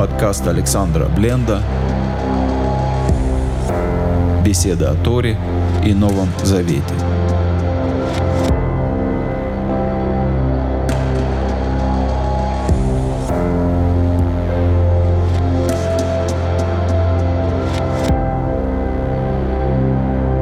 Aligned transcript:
Подкаст 0.00 0.46
Александра 0.46 1.04
Бленда 1.14 1.62
Беседа 4.42 4.92
о 4.92 4.94
Торе 4.94 5.36
и 5.84 5.92
Новом 5.92 6.30
Завете. 6.42 6.82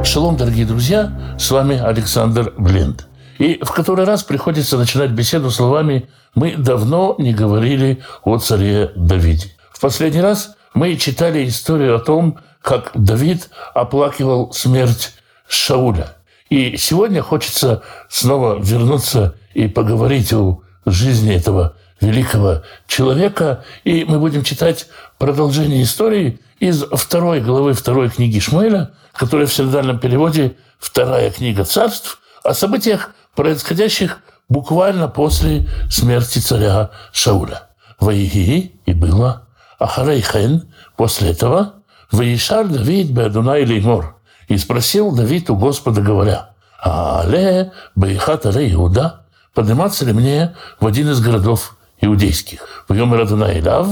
Шалом, 0.05 0.37
дорогие 0.37 0.67
друзья, 0.67 1.11
с 1.37 1.51
вами 1.51 1.77
Александр 1.77 2.55
Бленд. 2.57 3.08
И 3.39 3.59
в 3.63 3.71
который 3.73 4.05
раз 4.05 4.25
приходится 4.25 4.77
начинать 4.77 5.11
беседу 5.11 5.51
словами 5.51 6.09
«Мы 6.35 6.57
давно 6.57 7.15
не 7.19 7.33
говорили 7.33 8.03
о 8.25 8.39
царе 8.39 8.93
Давиде». 8.97 9.53
В 9.73 9.81
последний 9.81 10.21
раз 10.21 10.57
мы 10.75 10.97
читали 10.97 11.47
историю 11.47 11.97
о 11.97 12.01
том, 12.01 12.39
как 12.61 12.91
Давид 12.95 13.49
оплакивал 13.75 14.53
смерть 14.53 15.15
Шауля. 15.49 16.17
И 16.51 16.77
сегодня 16.77 17.23
хочется 17.23 17.83
снова 18.09 18.59
вернуться 18.61 19.37
и 19.55 19.69
поговорить 19.69 20.33
о 20.33 20.63
жизни 20.85 21.35
этого 21.35 21.77
великого 22.01 22.63
человека. 22.87 23.65
И 23.85 24.05
мы 24.05 24.19
будем 24.19 24.43
читать 24.43 24.89
продолжение 25.19 25.83
истории 25.83 26.41
из 26.59 26.83
второй 26.83 27.41
главы 27.41 27.73
второй 27.73 28.11
книги 28.11 28.41
Шмуэля, 28.41 28.91
которая 29.13 29.47
в 29.47 29.53
синодальном 29.53 29.99
переводе 30.01 30.57
«Вторая 30.79 31.31
книга 31.31 31.65
царств», 31.65 32.21
о 32.43 32.55
событиях, 32.55 33.11
происходящих 33.35 34.21
буквально 34.49 35.09
после 35.09 35.69
смерти 35.91 36.39
царя 36.39 36.91
Шауля. 37.13 37.69
Ваиги 38.01 38.81
и 38.87 38.95
было. 38.95 39.49
Ахарейхен, 39.79 40.73
после 40.97 41.31
этого, 41.31 41.75
Ваишар 42.11 42.67
Давид 42.67 43.11
Беадуна 43.11 43.59
или 43.59 43.81
Мор. 43.81 44.17
И 44.49 44.57
спросил 44.57 45.15
Давид 45.15 45.51
у 45.51 45.57
Господа, 45.57 46.01
говоря, 46.01 46.51
«Але 46.83 47.73
Баихат 47.95 48.47
Аре 48.47 48.73
Иуда, 48.73 49.27
подниматься 49.55 50.05
ли 50.05 50.13
мне 50.13 50.57
в 50.81 50.87
один 50.87 51.11
из 51.11 51.21
городов 51.21 51.77
иудейских?» 52.01 52.85
В 52.89 52.95
Йомер 52.95 53.23
Адуна 53.23 53.59
Илав, 53.59 53.89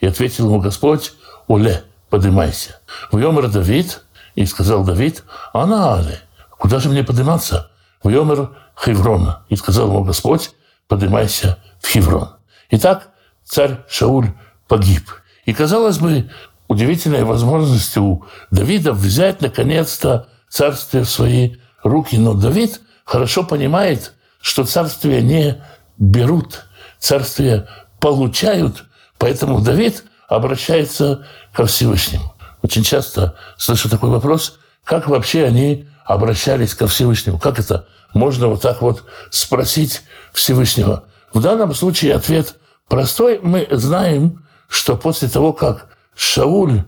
и 0.00 0.06
ответил 0.06 0.46
ему 0.46 0.60
Господь, 0.60 1.12
«Оле, 1.46 1.84
поднимайся». 2.08 2.80
В 3.12 3.18
Йомер 3.18 3.48
Давид, 3.48 4.02
и 4.34 4.46
сказал 4.46 4.84
Давид, 4.84 5.22
«Ана 5.52 5.94
Але, 5.94 6.18
куда 6.58 6.80
же 6.80 6.88
мне 6.88 7.04
подниматься?» 7.04 7.70
В 8.02 8.08
Йомер 8.08 8.50
Хеврона, 8.84 9.44
и 9.48 9.56
сказал 9.56 9.88
ему 9.88 10.04
Господь, 10.04 10.52
«Поднимайся 10.88 11.58
в 11.80 11.88
Хеврон». 11.88 12.30
Итак, 12.70 13.10
царь 13.44 13.80
Шауль 13.88 14.32
погиб. 14.68 15.10
И, 15.44 15.52
казалось 15.52 15.98
бы, 15.98 16.30
удивительная 16.68 17.24
возможность 17.24 17.96
у 17.96 18.24
Давида 18.50 18.92
взять, 18.92 19.40
наконец-то, 19.40 20.28
царствие 20.48 21.04
в 21.04 21.10
свои 21.10 21.56
руки. 21.82 22.16
Но 22.16 22.34
Давид 22.34 22.80
хорошо 23.04 23.42
понимает, 23.44 24.14
что 24.40 24.64
царствие 24.64 25.22
не 25.22 25.62
берут, 25.98 26.64
царствие 26.98 27.68
получают. 27.98 28.84
Поэтому 29.18 29.60
Давид 29.60 30.04
обращается 30.28 31.26
ко 31.52 31.66
Всевышнему. 31.66 32.34
Очень 32.62 32.84
часто 32.84 33.36
слышу 33.58 33.88
такой 33.90 34.10
вопрос, 34.10 34.58
как 34.84 35.08
вообще 35.08 35.44
они 35.44 35.88
обращались 36.14 36.74
ко 36.74 36.86
Всевышнему? 36.86 37.38
Как 37.38 37.58
это 37.58 37.86
можно 38.12 38.48
вот 38.48 38.62
так 38.62 38.82
вот 38.82 39.04
спросить 39.30 40.02
Всевышнего? 40.32 41.04
В 41.32 41.40
данном 41.40 41.74
случае 41.74 42.14
ответ 42.14 42.56
простой. 42.88 43.40
Мы 43.42 43.68
знаем, 43.70 44.44
что 44.68 44.96
после 44.96 45.28
того, 45.28 45.52
как 45.52 45.88
Шауль 46.16 46.84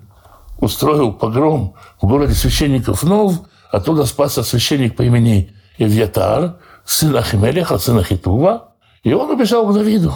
устроил 0.59 1.12
погром 1.12 1.75
в 2.00 2.06
городе 2.06 2.34
священников 2.34 3.03
Нов, 3.03 3.43
оттуда 3.71 4.05
спасся 4.05 4.43
священник 4.43 4.97
по 4.97 5.03
имени 5.03 5.55
Евьятар, 5.78 6.59
сын 6.84 7.16
Ахимелеха, 7.16 7.78
сын 7.78 7.99
Ахитува, 7.99 8.75
и 9.05 9.12
он 9.12 9.31
убежал 9.31 9.66
к 9.66 9.75
Давиду. 9.75 10.15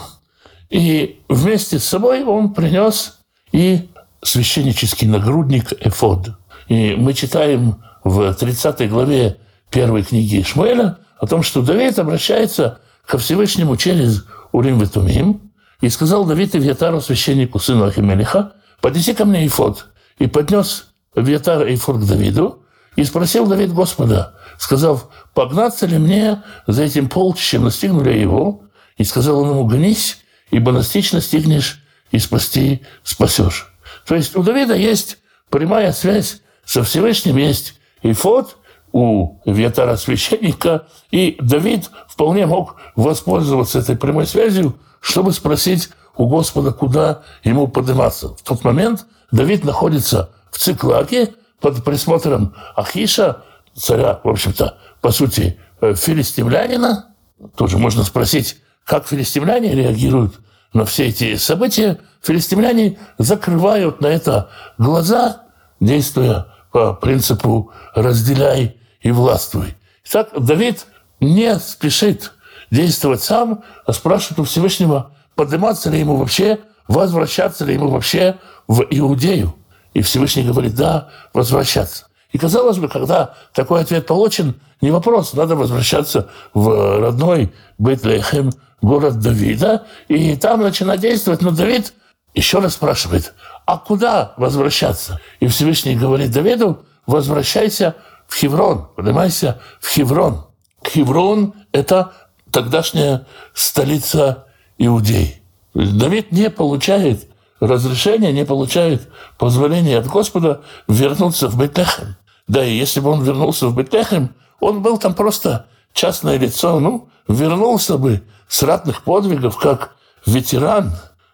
И 0.69 1.21
вместе 1.29 1.79
с 1.79 1.85
собой 1.85 2.25
он 2.25 2.53
принес 2.53 3.19
и 3.53 3.89
священнический 4.23 5.07
нагрудник 5.07 5.73
Эфод. 5.81 6.31
И 6.69 6.97
мы 6.97 7.15
читаем 7.15 7.83
в 8.07 8.33
30 8.33 8.89
главе 8.89 9.37
первой 9.69 10.05
книги 10.05 10.41
Ишмаэля 10.41 10.99
о 11.19 11.27
том, 11.27 11.43
что 11.43 11.61
Давид 11.61 11.99
обращается 11.99 12.79
ко 13.05 13.19
Всевышнему 13.19 13.77
через 13.77 14.27
Урим 14.53 14.79
Ветумим, 14.79 15.51
и 15.81 15.89
сказал 15.89 16.25
Давид 16.25 16.55
Ивьятару, 16.55 17.01
священнику, 17.01 17.59
сыну 17.59 17.85
Ахимелиха, 17.85 18.53
поднеси 18.81 19.13
ко 19.13 19.25
мне 19.25 19.45
Ифот. 19.45 19.89
И 20.19 20.29
поднес 20.29 20.87
Ивьятар 21.17 21.67
Ифот 21.67 21.97
к 21.97 22.07
Давиду, 22.07 22.63
и 22.95 23.03
спросил 23.03 23.47
Давид 23.47 23.73
Господа, 23.73 24.37
сказав, 24.57 25.09
погнаться 25.35 25.87
ли 25.87 25.99
мне 25.99 26.45
за 26.69 26.85
этим 26.85 27.09
полчищем, 27.09 27.65
настигнули 27.65 28.17
его? 28.17 28.63
И 28.99 29.03
сказал 29.05 29.41
он 29.41 29.51
ему, 29.51 29.67
гонись, 29.67 30.19
ибо 30.53 30.71
настичь 30.71 31.11
настигнешь, 31.11 31.83
и 32.13 32.21
спасти 32.21 32.83
спасешь. 33.03 33.75
То 34.07 34.15
есть 34.15 34.37
у 34.37 34.45
Давида 34.45 34.77
есть 34.77 35.19
прямая 35.51 35.93
связь 35.93 36.41
со 36.65 36.85
Всевышним, 36.85 37.37
есть 37.37 37.75
Ифот 38.03 38.59
у 38.93 39.41
Вьятара 39.45 39.97
священника, 39.97 40.87
и 41.11 41.37
Давид 41.41 41.91
вполне 42.09 42.47
мог 42.47 42.77
воспользоваться 42.95 43.79
этой 43.79 43.97
прямой 43.97 44.27
связью, 44.27 44.79
чтобы 45.01 45.33
спросить 45.33 45.91
у 46.17 46.29
Господа, 46.29 46.73
куда 46.73 47.23
ему 47.45 47.69
подниматься. 47.69 48.29
В 48.29 48.43
тот 48.43 48.65
момент 48.65 49.07
Давид 49.31 49.65
находится 49.65 50.31
в 50.51 50.59
Циклаке 50.59 51.35
под 51.61 51.85
присмотром 51.85 52.55
Ахиша, 52.75 53.43
царя, 53.75 54.21
в 54.25 54.29
общем-то, 54.29 54.79
по 55.01 55.11
сути, 55.11 55.59
э, 55.81 55.95
филистимлянина. 55.95 57.15
Тоже 57.57 57.77
можно 57.77 58.03
спросить, 58.03 58.57
как 58.85 59.07
филистимляне 59.07 59.75
реагируют 59.75 60.41
на 60.73 60.85
все 60.85 61.09
эти 61.09 61.37
события. 61.37 61.99
Филистимляне 62.23 62.99
закрывают 63.19 64.01
на 64.01 64.07
это 64.07 64.49
глаза, 64.79 65.43
действуя 65.81 66.56
по 66.77 66.93
принципу 66.93 67.73
«разделяй 67.95 68.77
и 69.01 69.11
властвуй». 69.11 69.77
Итак, 70.05 70.29
Давид 70.39 70.85
не 71.21 71.59
спешит 71.59 72.33
действовать 72.71 73.23
сам, 73.23 73.63
а 73.87 73.95
спрашивает 73.95 74.41
у 74.41 74.45
Всевышнего, 74.45 75.13
подниматься 75.37 75.89
ли 75.89 75.99
ему 75.99 76.17
вообще, 76.17 76.59
возвращаться 76.87 77.65
ли 77.65 77.73
ему 77.73 77.89
вообще 77.89 78.37
в 78.69 78.83
Иудею. 78.91 79.55
И 79.95 80.03
Всевышний 80.03 80.43
говорит, 80.43 80.75
да, 80.75 81.09
возвращаться. 81.33 82.09
И 82.33 82.37
казалось 82.37 82.77
бы, 82.77 82.89
когда 82.89 83.33
такой 83.55 83.81
ответ 83.81 84.07
получен, 84.07 84.61
не 84.83 84.91
вопрос, 84.91 85.33
надо 85.33 85.57
возвращаться 85.57 86.29
в 86.53 87.01
родной 87.01 87.55
Бейтлехем, 87.79 88.53
город 88.83 89.19
Давида, 89.19 89.87
и 90.09 90.37
там 90.37 90.61
начинать 90.61 91.01
действовать. 91.01 91.41
Но 91.41 91.53
Давид 91.53 91.95
еще 92.35 92.59
раз 92.59 92.75
спрашивает, 92.75 93.33
а 93.67 93.79
куда 93.79 94.33
возвращаться? 94.37 95.21
И 95.41 95.49
Всевышний 95.49 95.97
говорит 95.97 96.31
Давиду, 96.31 96.85
возвращайся 97.07 97.97
в 98.29 98.37
Хеврон, 98.37 98.89
поднимайся 98.97 99.61
в 99.81 99.89
Хеврон. 99.91 100.47
Хеврон– 100.87 101.55
это 101.73 102.13
тогдашняя 102.53 103.27
столица 103.55 104.47
Иудеи. 104.79 105.43
Давид 105.75 106.33
не 106.33 106.49
получает 106.49 107.29
разрешения, 107.61 108.33
не 108.33 108.45
получает 108.45 109.09
позволения 109.37 109.99
от 109.99 110.07
Господа 110.07 110.63
вернуться 110.89 111.49
в 111.49 111.59
Бетлехем. 111.59 112.17
Да 112.47 112.65
и 112.65 112.77
если 112.77 113.01
бы 113.01 113.11
он 113.11 113.25
вернулся 113.25 113.67
в 113.67 113.77
Бетлехем, 113.77 114.35
он 114.61 114.81
был 114.81 114.99
там 114.99 115.15
просто 115.15 115.67
частное 115.93 116.39
лицо, 116.39 116.79
ну, 116.79 117.09
вернулся 117.27 117.99
бы 117.99 118.23
с 118.47 118.63
ратных 118.63 119.03
подвигов, 119.03 119.57
как 119.57 119.97
ветеран, 120.25 120.93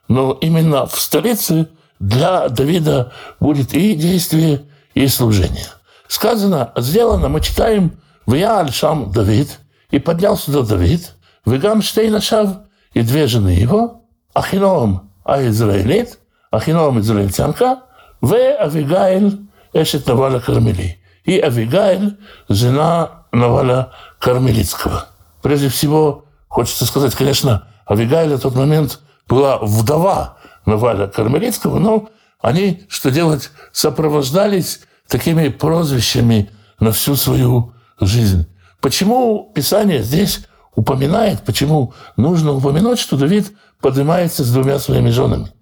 но 0.09 0.33
именно 0.41 0.87
в 0.87 0.99
столице 0.99 1.69
для 2.03 2.49
Давида 2.49 3.13
будет 3.39 3.73
и 3.75 3.95
действие, 3.95 4.63
и 4.93 5.07
служение. 5.07 5.67
Сказано, 6.09 6.73
сделано, 6.77 7.29
мы 7.29 7.41
читаем 7.41 7.93
в 8.27 8.35
Яаль-Шам 8.35 9.13
Давид, 9.13 9.61
и 9.91 9.99
поднялся 9.99 10.51
до 10.51 10.65
Давид, 10.65 11.13
Вегам 11.47 11.81
Штейнашав, 11.81 12.59
и 12.93 13.03
две 13.03 13.27
жены 13.29 13.51
его, 13.51 14.03
Ахином 14.35 15.13
Аизраилит, 15.25 16.19
Ахином 16.51 16.99
израильтянка, 17.01 17.83
в 18.21 18.35
Авигаиль 18.35 19.39
Эшет 19.73 20.07
Наваля 20.07 20.41
Кармели. 20.41 20.99
И 21.25 21.39
Авигаиль, 21.39 22.19
жена 22.49 23.27
Наваля 23.31 23.91
Кармелицкого. 24.19 25.07
Прежде 25.41 25.69
всего, 25.69 26.25
хочется 26.49 26.85
сказать, 26.85 27.15
конечно, 27.15 27.69
Авигаиль 27.87 28.35
в 28.35 28.41
тот 28.41 28.55
момент 28.55 29.01
была 29.29 29.59
вдова 29.59 30.37
Наваля 30.67 31.07
Кармелицкого, 31.07 31.79
но 31.79 32.09
они, 32.41 32.85
что 32.89 33.11
делать, 33.11 33.51
сопровождались 33.73 34.81
такими 35.09 35.49
прозвищами 35.49 36.51
на 36.81 36.93
всю 36.93 37.17
свою 37.17 37.75
жизнь. 38.01 38.47
Почему 38.81 39.53
Писание 39.55 40.03
здесь 40.03 40.47
упоминает, 40.75 41.43
почему 41.45 41.95
нужно 42.17 42.53
упомянуть, 42.53 42.99
что 42.99 43.17
Давид 43.17 43.53
поднимается 43.81 44.45
с 44.45 44.53
двумя 44.53 44.79
своими 44.79 45.11
женами? 45.11 45.53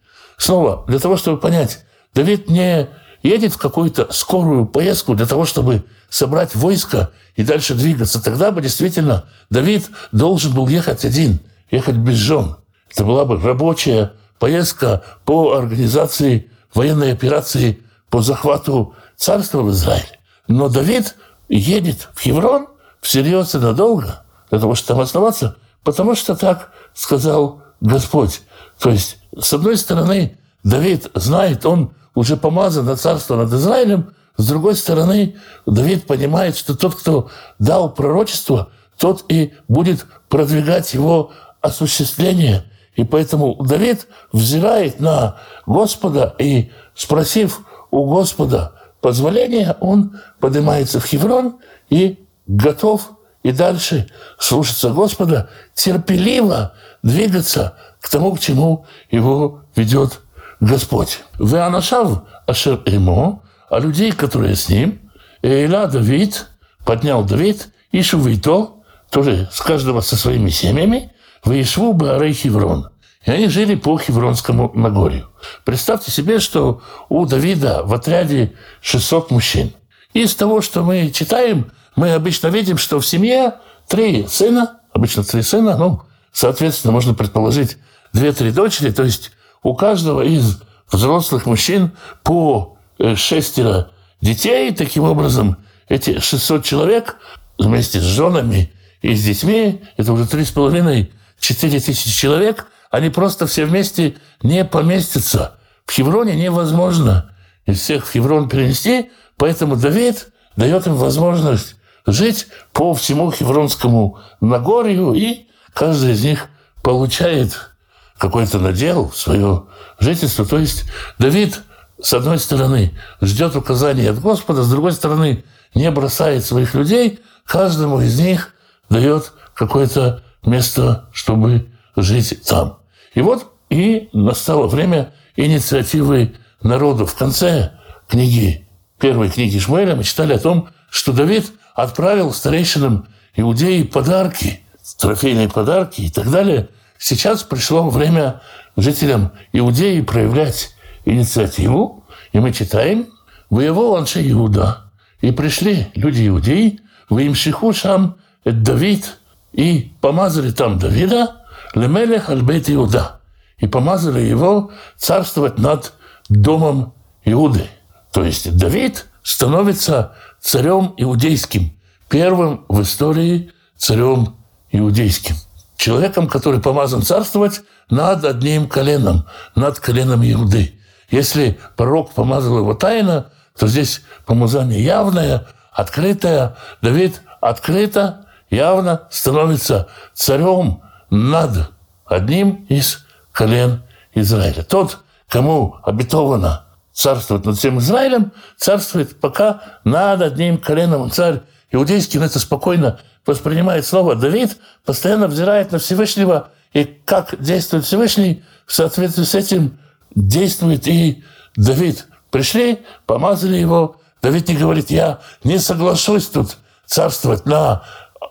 снова, 0.41 0.85
для 0.88 0.99
того, 0.99 1.17
чтобы 1.17 1.38
понять, 1.38 1.85
Давид 2.14 2.49
не 2.49 2.88
едет 3.23 3.53
в 3.53 3.58
какую-то 3.58 4.08
скорую 4.11 4.67
поездку 4.67 5.14
для 5.14 5.26
того, 5.26 5.44
чтобы 5.44 5.85
собрать 6.08 6.55
войско 6.55 7.11
и 7.37 7.44
дальше 7.44 7.75
двигаться. 7.75 8.23
Тогда 8.23 8.50
бы 8.50 8.62
действительно 8.62 9.26
Давид 9.50 9.88
должен 10.12 10.53
был 10.53 10.67
ехать 10.67 11.05
один, 11.05 11.41
ехать 11.70 11.96
без 11.96 12.17
жен. 12.17 12.56
Это 12.91 13.05
была 13.05 13.25
бы 13.25 13.38
рабочая 13.38 14.12
поездка 14.40 15.02
по 15.25 15.52
организации 15.52 16.50
военной 16.75 17.12
операции 17.12 17.84
по 18.08 18.22
захвату 18.22 18.96
царства 19.16 19.62
в 19.62 19.70
Израиле. 19.70 20.19
Но 20.48 20.69
Давид 20.69 21.14
едет 21.48 22.08
в 22.14 22.20
Хеврон 22.20 22.66
всерьез 23.00 23.54
и 23.54 23.58
надолго 23.58 24.25
для 24.50 24.58
того, 24.58 24.75
чтобы 24.75 24.88
там 24.88 25.00
оставаться, 25.00 25.56
потому 25.84 26.16
что 26.16 26.34
так 26.34 26.72
сказал 26.94 27.62
Господь. 27.81 28.42
То 28.81 28.90
есть, 28.90 29.19
с 29.38 29.52
одной 29.52 29.76
стороны, 29.76 30.38
Давид 30.64 31.08
знает, 31.14 31.64
он 31.64 31.93
уже 32.14 32.36
помазан 32.36 32.86
на 32.86 32.96
царство 32.96 33.36
над 33.36 33.52
Израилем, 33.52 34.14
с 34.36 34.46
другой 34.48 34.75
стороны, 34.75 35.36
Давид 35.66 36.06
понимает, 36.06 36.56
что 36.56 36.75
тот, 36.75 36.94
кто 36.94 37.31
дал 37.58 37.93
пророчество, 37.93 38.70
тот 38.98 39.25
и 39.28 39.52
будет 39.69 40.06
продвигать 40.31 40.94
его 40.94 41.31
осуществление. 41.60 42.64
И 42.96 43.04
поэтому 43.04 43.56
Давид 43.62 44.06
взирает 44.32 45.00
на 45.00 45.38
Господа 45.66 46.34
и, 46.38 46.70
спросив 46.94 47.60
у 47.90 48.06
Господа 48.06 48.72
позволения, 49.00 49.76
он 49.81 50.20
поднимается 50.40 51.00
в 51.00 51.06
Хеврон 51.06 51.58
и 51.88 52.19
готов 52.46 53.12
и 53.42 53.52
дальше 53.52 54.08
слушаться 54.38 54.90
Господа, 54.90 55.48
терпеливо 55.75 56.75
двигаться 57.02 57.76
к 58.00 58.08
тому, 58.08 58.34
к 58.34 58.40
чему 58.40 58.87
его 59.10 59.62
ведет 59.76 60.20
Господь. 60.60 61.20
Вы 61.38 61.60
анашав 61.60 62.25
ашер 62.46 62.82
ему, 62.86 63.43
а 63.70 63.78
людей, 63.78 64.12
которые 64.12 64.56
с 64.56 64.69
ним, 64.69 65.00
Эйла 65.43 65.86
Давид, 65.86 66.48
поднял 66.84 67.25
Давид, 67.25 67.69
и 67.93 68.02
Шувейто, 68.02 68.75
тоже 69.10 69.48
с 69.52 69.60
каждого 69.60 70.00
со 70.00 70.16
своими 70.16 70.50
семьями, 70.50 71.12
Ваишву 71.44 71.92
Баарей 71.92 72.32
Хеврон. 72.32 72.90
И 73.25 73.31
они 73.31 73.48
жили 73.48 73.75
по 73.75 73.98
Хевронскому 73.98 74.72
Нагорью. 74.75 75.28
Представьте 75.64 76.10
себе, 76.10 76.40
что 76.40 76.82
у 77.08 77.26
Давида 77.26 77.82
в 77.84 77.92
отряде 77.92 78.54
600 78.81 79.31
мужчин. 79.31 79.72
Из 80.14 80.34
того, 80.34 80.62
что 80.62 80.82
мы 80.82 81.10
читаем, 81.10 81.70
мы 81.96 82.12
обычно 82.12 82.48
видим, 82.48 82.78
что 82.78 82.98
в 82.98 83.06
семье 83.06 83.54
три 83.88 84.26
сына, 84.26 84.81
обычно 84.92 85.22
три 85.22 85.42
сына, 85.42 85.76
ну, 85.76 86.02
соответственно, 86.32 86.92
можно 86.92 87.14
предположить, 87.14 87.76
две-три 88.12 88.50
дочери, 88.52 88.90
то 88.90 89.04
есть 89.04 89.32
у 89.62 89.75
каждого 89.75 90.22
из 90.22 90.60
взрослых 90.90 91.46
мужчин 91.46 91.93
по 92.22 92.78
э, 92.98 93.14
шестеро 93.14 93.90
детей. 94.20 94.72
Таким 94.72 95.04
образом, 95.04 95.58
эти 95.88 96.19
600 96.19 96.64
человек 96.64 97.16
вместе 97.58 98.00
с 98.00 98.04
женами 98.04 98.72
и 99.02 99.14
с 99.14 99.25
детьми, 99.25 99.82
это 99.96 100.12
уже 100.12 100.26
три 100.26 100.44
с 100.44 100.50
половиной, 100.50 101.12
четыре 101.40 101.81
тысячи 101.81 102.10
человек, 102.10 102.66
они 102.90 103.10
просто 103.10 103.46
все 103.46 103.64
вместе 103.64 104.16
не 104.42 104.64
поместятся. 104.64 105.56
В 105.87 105.92
Хевроне 105.92 106.37
невозможно 106.37 107.34
из 107.66 107.81
всех 107.81 108.06
в 108.06 108.12
Хеврон 108.12 108.48
перенести, 108.48 109.10
поэтому 109.37 109.76
Давид 109.76 110.28
дает 110.56 110.87
им 110.87 110.94
возможность 110.94 111.76
жить 112.06 112.46
по 112.72 112.94
всему 112.94 113.31
Хевронскому 113.31 114.19
Нагорью, 114.40 115.14
и 115.14 115.48
каждый 115.72 116.12
из 116.12 116.22
них 116.22 116.48
получает 116.82 117.70
какой-то 118.19 118.58
надел, 118.58 119.10
свое 119.12 119.64
жительство. 119.98 120.44
То 120.44 120.58
есть 120.58 120.84
Давид, 121.19 121.62
с 122.00 122.12
одной 122.12 122.38
стороны, 122.38 122.98
ждет 123.20 123.56
указаний 123.56 124.06
от 124.06 124.20
Господа, 124.20 124.62
с 124.62 124.70
другой 124.70 124.93
стороны, 124.93 125.44
не 125.75 125.90
бросает 125.90 126.44
своих 126.44 126.75
людей, 126.75 127.20
каждому 127.44 128.00
из 128.00 128.19
них 128.19 128.52
дает 128.88 129.32
какое-то 129.54 130.22
место, 130.44 131.08
чтобы 131.12 131.69
жить 131.96 132.42
там. 132.46 132.78
И 133.14 133.20
вот 133.20 133.52
и 133.69 134.08
настало 134.12 134.66
время 134.66 135.12
инициативы 135.37 136.34
народу. 136.62 137.06
В 137.06 137.14
конце 137.14 137.72
книги, 138.08 138.66
первой 138.98 139.31
книги 139.31 139.58
Шмуэля 139.58 139.96
мы 139.96 140.04
читали 140.04 140.34
о 140.34 140.38
том, 140.38 140.69
что 140.90 141.12
Давид 141.12 141.52
отправил 141.75 142.32
старейшинам 142.32 143.06
иудеи 143.37 143.82
подарки, 143.82 144.60
трофейные 144.98 145.48
подарки 145.48 146.02
и 146.02 146.10
так 146.10 146.31
далее– 146.31 146.69
Сейчас 147.02 147.43
пришло 147.43 147.88
время 147.88 148.43
жителям 148.76 149.32
Иудеи 149.54 150.02
проявлять 150.02 150.75
инициативу, 151.06 152.04
и 152.34 152.40
мы 152.40 152.52
читаем 152.52 153.06
«Воевал 153.48 153.96
Анше 153.96 154.20
Иуда, 154.31 154.90
и 155.22 155.32
пришли 155.32 155.86
люди 155.94 156.28
Иудеи, 156.28 156.81
в 157.08 157.19
Имшиху 157.19 157.72
Шам 157.72 158.16
Давид, 158.44 159.16
и 159.52 159.93
помазали 160.00 160.50
там 160.50 160.79
Давида, 160.79 161.43
Лемелех 161.75 162.31
Альбет 162.31 162.70
Иуда, 162.70 163.20
и 163.58 163.67
помазали 163.67 164.20
его 164.20 164.70
царствовать 164.97 165.58
над 165.58 165.93
домом 166.29 166.94
Иуды. 167.25 167.69
То 168.12 168.25
есть 168.25 168.56
Давид 168.56 169.06
становится 169.23 170.14
царем 170.41 170.94
иудейским, 170.97 171.73
первым 172.08 172.64
в 172.69 172.82
истории 172.82 173.52
царем 173.76 174.37
иудейским 174.70 175.37
человеком, 175.76 176.29
который 176.29 176.61
помазан 176.61 177.03
царствовать 177.03 177.62
над 177.88 178.25
одним 178.25 178.69
коленом, 178.69 179.26
над 179.55 179.81
коленом 179.81 180.23
Иуды. 180.23 180.79
Если 181.11 181.58
пророк 181.76 182.12
помазал 182.12 182.58
его 182.58 182.75
тайно, 182.75 183.31
то 183.58 183.67
здесь 183.67 184.03
помазание 184.26 184.82
явное, 184.82 185.46
открытое. 185.73 186.56
Давид 186.82 187.23
открыто, 187.41 188.26
явно 188.50 189.08
становится 189.11 189.88
царем 190.12 190.82
над 191.08 191.70
одним 192.05 192.67
из 192.69 193.06
колен 193.32 193.82
Израиля. 194.14 194.62
Тот, 194.62 194.99
кому 195.29 195.76
обетовано 195.82 196.64
царствовать 196.93 197.47
над 197.47 197.56
всем 197.56 197.79
Израилем, 197.79 198.32
царствует 198.56 199.19
пока 199.20 199.62
над 199.85 200.20
одним 200.20 200.58
коленом. 200.58 201.11
Царь 201.11 201.41
иудейский 201.70 202.19
на 202.19 202.25
это 202.25 202.38
спокойно 202.38 202.99
воспринимает 203.25 203.87
слово 203.87 204.17
Давид, 204.17 204.56
постоянно 204.85 205.29
взирает 205.29 205.73
на 205.73 205.79
Всевышнего, 205.79 206.49
и 206.73 206.85
как 206.85 207.41
действует 207.41 207.85
Всевышний, 207.85 208.44
в 208.67 208.73
соответствии 208.73 209.25
с 209.25 209.35
этим 209.35 209.79
действует 210.15 210.86
и 210.86 211.24
Давид. 211.56 212.06
Пришли, 212.31 212.82
помазали 213.06 213.56
его. 213.56 213.96
Давид 214.22 214.48
не 214.48 214.56
говорит, 214.56 214.91
я 214.91 215.20
не 215.43 215.58
соглашусь 215.58 216.27
тут 216.27 216.58
царствовать 216.86 217.46
на 217.46 217.82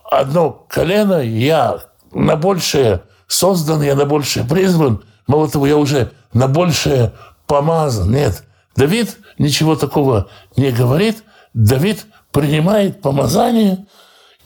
одно 0.10 0.66
колено, 0.70 1.22
я 1.22 1.80
на 2.12 2.36
большее 2.36 3.04
создан, 3.28 3.82
я 3.82 3.96
на 3.96 4.06
большее 4.06 4.46
призван. 4.46 5.04
Мало 5.28 5.50
того, 5.50 5.68
я 5.68 5.78
уже 5.78 6.12
на 6.34 6.48
большее 6.48 7.14
помазан. 7.48 8.12
Нет, 8.12 8.44
Давид 8.76 9.18
ничего 9.38 9.76
такого 9.76 10.28
не 10.56 10.72
говорит. 10.72 11.24
Давид 11.54 12.06
принимает 12.32 13.02
помазание– 13.02 13.86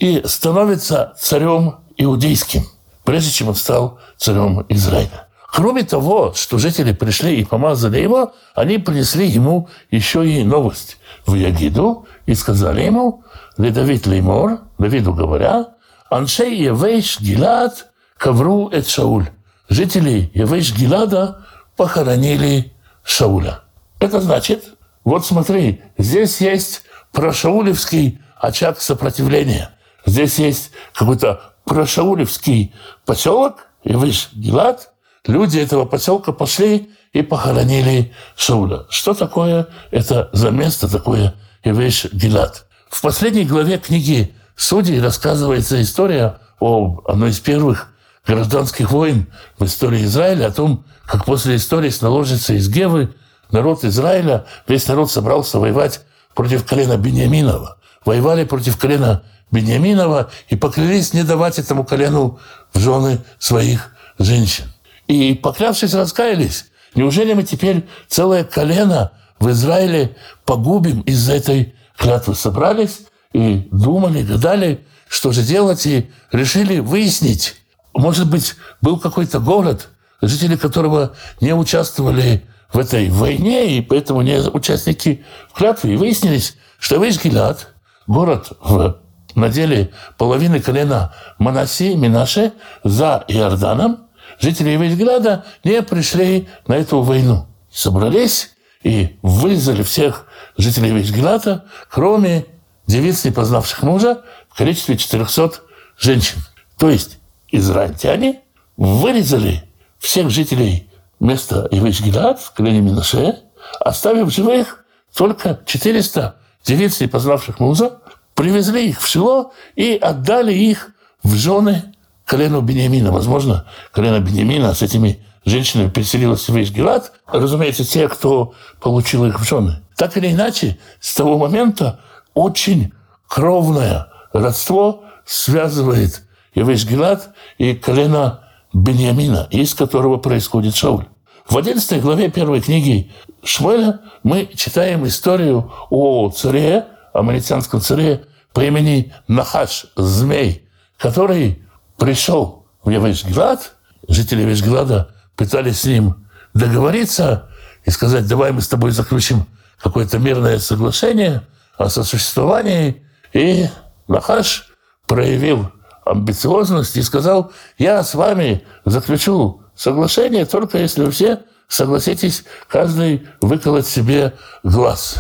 и 0.04 0.22
становится 0.26 1.14
царем 1.18 1.76
иудейским, 1.98 2.64
прежде 3.06 3.32
чем 3.32 3.50
он 3.50 3.56
стал 3.56 4.00
царем 4.18 4.66
Израиля. 4.70 5.28
Кроме 5.48 5.84
того, 5.84 6.34
что 6.36 6.58
жители 6.58 6.94
пришли 6.94 7.40
и 7.40 7.46
помазали 7.46 8.00
его, 8.00 8.34
они 8.56 8.80
принесли 8.80 9.28
ему 9.28 9.70
еще 9.92 10.28
и 10.28 10.44
новость 10.44 10.98
в 11.26 11.36
Ягиду 11.36 12.06
и 12.26 12.36
сказали 12.36 12.82
ему, 12.82 13.24
«Ле 13.58 13.72
Давид 13.72 14.06
Леймор», 14.06 14.62
Давиду 14.78 15.14
говоря, 15.14 15.68
«Аншей 16.10 16.56
Евейш 16.56 17.20
Гилад 17.20 17.88
ковру 18.18 18.70
эт 18.70 18.88
Шауль». 18.88 19.30
Жители 19.70 20.32
Евейш 20.34 20.76
Гилада 20.76 21.46
похоронили 21.76 22.74
Шауля. 23.04 23.62
Это 24.00 24.22
значит, 24.22 24.76
вот 25.04 25.26
смотри, 25.26 25.82
здесь 25.98 26.42
есть 26.42 26.84
прошаулевский 27.12 28.20
очаг 28.38 28.82
сопротивления. 28.82 29.70
Здесь 30.06 30.40
есть 30.40 30.72
какой-то 30.94 31.54
прошаулевский 31.66 32.74
поселок, 33.06 33.68
Ивыш 33.84 34.30
Гилад. 34.34 34.92
Люди 35.26 35.58
этого 35.60 35.86
поселка 35.86 36.32
пошли 36.34 36.92
и 37.14 37.22
похоронили 37.22 38.14
Шауля. 38.36 38.86
Что 38.90 39.14
такое 39.14 39.68
это 39.92 40.30
за 40.34 40.52
место 40.52 40.92
такое 40.92 41.34
Ивыш 41.64 42.06
Гилад? 42.12 42.66
В 42.90 43.02
последней 43.02 43.46
главе 43.46 43.78
книги 43.78 44.36
Судей 44.56 45.02
рассказывается 45.02 45.82
история 45.82 46.38
о 46.60 47.02
одной 47.06 47.32
из 47.32 47.40
первых 47.40 47.90
гражданских 48.26 48.92
войн 48.92 49.28
в 49.58 49.66
истории 49.66 50.04
Израиля, 50.04 50.48
о 50.48 50.52
том, 50.52 50.86
как 51.06 51.26
после 51.26 51.56
истории 51.56 51.90
с 51.90 52.02
наложницей 52.02 52.58
из 52.58 52.70
Гевы 52.70 53.14
народ 53.52 53.84
Израиля, 53.84 54.46
весь 54.68 54.88
народ 54.88 55.12
собрался 55.12 55.60
воевать 55.60 56.02
против 56.36 56.66
колена 56.66 56.98
Бениаминова. 56.98 57.78
Воевали 58.06 58.44
против 58.44 58.78
колена 58.78 59.24
Бениаминова 59.52 60.30
и 60.50 60.56
поклялись 60.56 61.14
не 61.14 61.24
давать 61.24 61.58
этому 61.58 61.84
колену 61.84 62.40
в 62.74 62.80
жены 62.80 63.20
своих 63.40 63.92
женщин. 64.20 64.66
И 65.08 65.34
поклявшись, 65.34 65.94
раскаялись 65.94 66.66
Неужели 66.96 67.34
мы 67.34 67.44
теперь 67.44 67.88
целое 68.08 68.44
колено 68.44 69.12
в 69.44 69.52
Израиле 69.52 70.16
погубим 70.46 71.02
из-за 71.02 71.34
этой 71.34 71.76
клятвы? 71.98 72.36
Собрались 72.36 73.02
и 73.34 73.68
думали, 73.72 74.24
гадали, 74.24 74.86
что 75.08 75.32
же 75.32 75.44
делать, 75.44 75.86
и 75.86 76.10
решили 76.32 76.80
выяснить. 76.80 77.56
Может 77.94 78.30
быть, 78.30 78.56
был 78.82 78.98
какой-то 79.00 79.40
город, 79.40 79.90
жители 80.22 80.56
которого 80.56 81.14
не 81.42 81.54
участвовали 81.54 82.44
в 82.72 82.80
этой 82.80 83.10
войне, 83.10 83.78
и 83.78 83.82
поэтому 83.82 84.22
не 84.22 84.40
участники 84.40 85.24
в. 85.54 85.94
И 85.94 85.98
выяснились, 85.98 86.56
что 86.80 87.04
весь 87.04 87.22
Гилад, 87.24 87.70
город 88.08 88.54
в 88.62 88.98
на 89.36 89.50
деле 89.50 89.92
половины 90.18 90.60
колена 90.60 91.14
Манаси, 91.40 91.96
Минаше 91.96 92.54
за 92.84 93.24
Иорданом, 93.28 94.08
жители 94.40 94.70
Евейсграда 94.70 95.46
не 95.64 95.82
пришли 95.82 96.48
на 96.68 96.74
эту 96.74 97.02
войну. 97.02 97.48
Собрались 97.72 98.53
и 98.84 99.18
вырезали 99.22 99.84
всех 99.84 100.28
жителей 100.58 100.90
Евейсграда, 100.90 101.66
кроме 101.90 102.46
девиц, 102.86 103.24
не 103.26 103.32
познавших 103.32 103.84
мужа, 103.84 104.22
в 104.50 104.58
количестве 104.58 104.98
400 104.98 105.62
женщин. 105.98 106.40
То 106.78 106.90
есть 106.90 107.20
израильтяне 107.50 108.42
вырезали 108.78 109.64
всех 110.00 110.30
жителей 110.30 110.90
места 111.20 111.68
Ивиш-Гилад 111.72 112.40
в 112.40 112.52
колене 112.52 112.82
Минаше, 112.82 113.40
оставив 113.80 114.32
живых 114.32 114.84
только 115.16 115.62
400 115.66 116.36
девиц, 116.66 117.00
не 117.00 117.08
познавших 117.08 117.60
мужа, 117.60 118.00
привезли 118.36 118.90
их 118.90 119.02
в 119.02 119.10
село 119.10 119.54
и 119.76 119.96
отдали 119.96 120.54
их 120.54 120.92
в 121.24 121.36
жены 121.36 121.94
колену 122.26 122.62
Бениамина. 122.62 123.12
Возможно, 123.12 123.66
колено 123.92 124.20
Бениамина 124.20 124.74
с 124.74 124.82
этими 124.82 125.24
женщинами 125.46 125.90
переселилось 125.90 126.48
в 126.48 126.56
Ивиш-Гилад. 126.56 127.12
Разумеется, 127.28 127.86
те, 127.86 128.08
кто 128.08 128.54
получил 128.80 129.26
их 129.26 129.40
в 129.40 129.44
жены. 129.44 129.84
Так 129.96 130.18
или 130.18 130.32
иначе, 130.32 130.78
с 131.00 131.14
того 131.16 131.38
момента 131.38 132.00
очень 132.34 132.94
кровное 133.28 134.08
родство 134.32 135.04
связывает 135.26 136.24
Ивиш-Гилад 136.56 137.30
и 137.58 137.74
колено 137.76 138.42
Бениамина, 138.74 139.48
из 139.52 139.74
которого 139.74 140.18
происходит 140.18 140.76
Шауль. 140.76 141.06
В 141.48 141.58
11 141.58 142.02
главе 142.02 142.30
первой 142.32 142.62
книги 142.62 143.12
Шмуэля 143.44 144.00
мы 144.24 144.50
читаем 144.56 145.06
историю 145.06 145.72
о 145.90 146.30
царе, 146.30 146.86
амалитянском 147.14 147.82
царе 147.82 148.26
по 148.54 148.62
имени 148.62 149.14
Нахаш, 149.28 149.88
змей, 149.96 150.68
который 150.98 151.62
пришел 151.98 152.66
в 152.84 152.90
Евешгилад, 152.90 153.76
жители 154.08 154.42
Евешгилада 154.42 155.13
пытались 155.36 155.82
с 155.82 155.86
ним 155.86 156.28
договориться 156.54 157.50
и 157.86 157.92
сказать, 157.92 158.28
давай 158.28 158.52
мы 158.52 158.62
с 158.62 158.68
тобой 158.68 158.92
заключим 158.92 159.46
какое-то 159.82 160.20
мирное 160.20 160.60
соглашение 160.60 161.44
о 161.78 161.90
сосуществовании. 161.90 163.06
И 163.34 163.68
Нахаш 164.08 164.70
проявил 165.08 165.72
амбициозность 166.06 166.96
и 166.98 167.02
сказал, 167.02 167.52
я 167.78 168.04
с 168.04 168.16
вами 168.16 168.64
заключу 168.86 169.62
соглашение, 169.76 170.46
только 170.46 170.78
если 170.78 171.04
вы 171.04 171.12
все 171.12 171.40
согласитесь 171.68 172.44
каждый 172.68 173.28
выколоть 173.42 173.88
себе 173.88 174.34
глаз. 174.64 175.18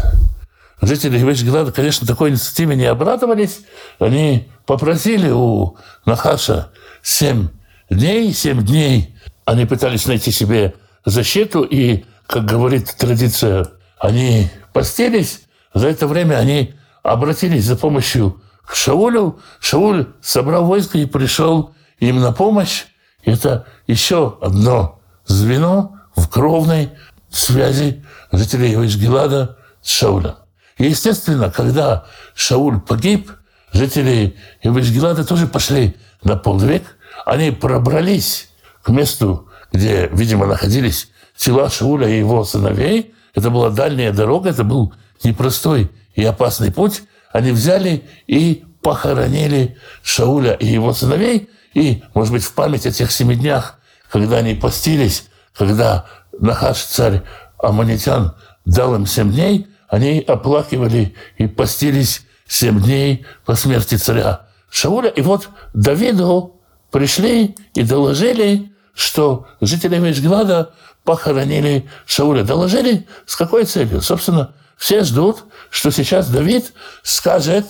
Жители 0.81 1.17
Вешграда, 1.17 1.71
конечно, 1.71 2.05
такой 2.05 2.29
инициативе 2.31 2.75
не 2.75 2.85
обрадовались. 2.85 3.61
Они 3.99 4.51
попросили 4.65 5.29
у 5.29 5.77
Нахаша 6.05 6.71
семь 7.01 7.47
дней, 7.89 8.33
семь 8.33 8.65
дней 8.65 9.17
они 9.45 9.65
пытались 9.65 10.05
найти 10.05 10.31
себе 10.31 10.73
защиту, 11.05 11.63
и, 11.63 12.05
как 12.27 12.45
говорит 12.45 12.95
традиция, 12.97 13.67
они 13.99 14.49
постились. 14.73 15.41
За 15.73 15.87
это 15.87 16.07
время 16.07 16.35
они 16.35 16.75
обратились 17.01 17.65
за 17.65 17.75
помощью 17.75 18.41
к 18.65 18.75
Шаулю. 18.75 19.39
Шауль 19.59 20.07
собрал 20.21 20.65
войско 20.65 20.97
и 20.97 21.05
пришел 21.05 21.73
им 21.99 22.19
на 22.19 22.31
помощь. 22.31 22.85
Это 23.23 23.65
еще 23.87 24.37
одно 24.41 24.99
звено 25.25 25.95
в 26.15 26.27
кровной 26.29 26.91
связи 27.29 28.03
жителей 28.31 28.75
Гилада 28.87 29.57
с 29.81 29.89
Шаулем. 29.89 30.35
И, 30.77 30.85
естественно, 30.85 31.51
когда 31.51 32.05
Шауль 32.35 32.79
погиб, 32.79 33.31
жители 33.71 34.37
Гилада 34.63 35.25
тоже 35.25 35.47
пошли 35.47 35.95
на 36.23 36.35
подвиг. 36.35 36.97
Они 37.25 37.51
пробрались 37.51 38.49
к 38.83 38.89
месту, 38.89 39.47
где, 39.71 40.09
видимо, 40.11 40.45
находились 40.45 41.09
тела 41.35 41.69
Шауля 41.69 42.07
и 42.07 42.19
его 42.19 42.43
сыновей. 42.43 43.13
Это 43.33 43.49
была 43.49 43.69
дальняя 43.69 44.11
дорога, 44.11 44.49
это 44.49 44.63
был 44.63 44.93
непростой 45.23 45.89
и 46.13 46.23
опасный 46.23 46.71
путь. 46.71 47.03
Они 47.31 47.51
взяли 47.51 48.03
и 48.27 48.63
похоронили 48.81 49.77
Шауля 50.03 50.53
и 50.53 50.67
его 50.67 50.93
сыновей. 50.93 51.49
И, 51.73 52.03
может 52.13 52.33
быть, 52.33 52.43
в 52.43 52.53
память 52.53 52.85
о 52.85 52.91
тех 52.91 53.11
семи 53.11 53.35
днях, 53.35 53.79
когда 54.11 54.37
они 54.37 54.53
постились, 54.53 55.25
когда 55.57 56.05
Нахаш, 56.39 56.77
царь 56.83 57.23
Аманитян, 57.57 58.35
дал 58.65 58.93
им 58.93 59.07
семь 59.07 59.31
дней, 59.31 59.67
они 59.87 60.19
оплакивали 60.19 61.15
и 61.37 61.47
постились 61.47 62.23
семь 62.47 62.81
дней 62.81 63.25
по 63.45 63.55
смерти 63.55 63.95
царя 63.95 64.47
Шауля. 64.69 65.09
И 65.09 65.21
вот 65.21 65.49
Давиду 65.73 66.61
пришли 66.91 67.55
и 67.73 67.83
доложили, 67.83 68.72
что 68.93 69.47
жители 69.61 69.97
Мешглада 69.97 70.73
похоронили 71.03 71.89
Шауля. 72.05 72.43
Доложили 72.43 73.07
с 73.25 73.35
какой 73.35 73.65
целью? 73.65 74.01
Собственно, 74.01 74.53
все 74.77 75.03
ждут, 75.03 75.45
что 75.69 75.91
сейчас 75.91 76.29
Давид 76.29 76.73
скажет, 77.03 77.65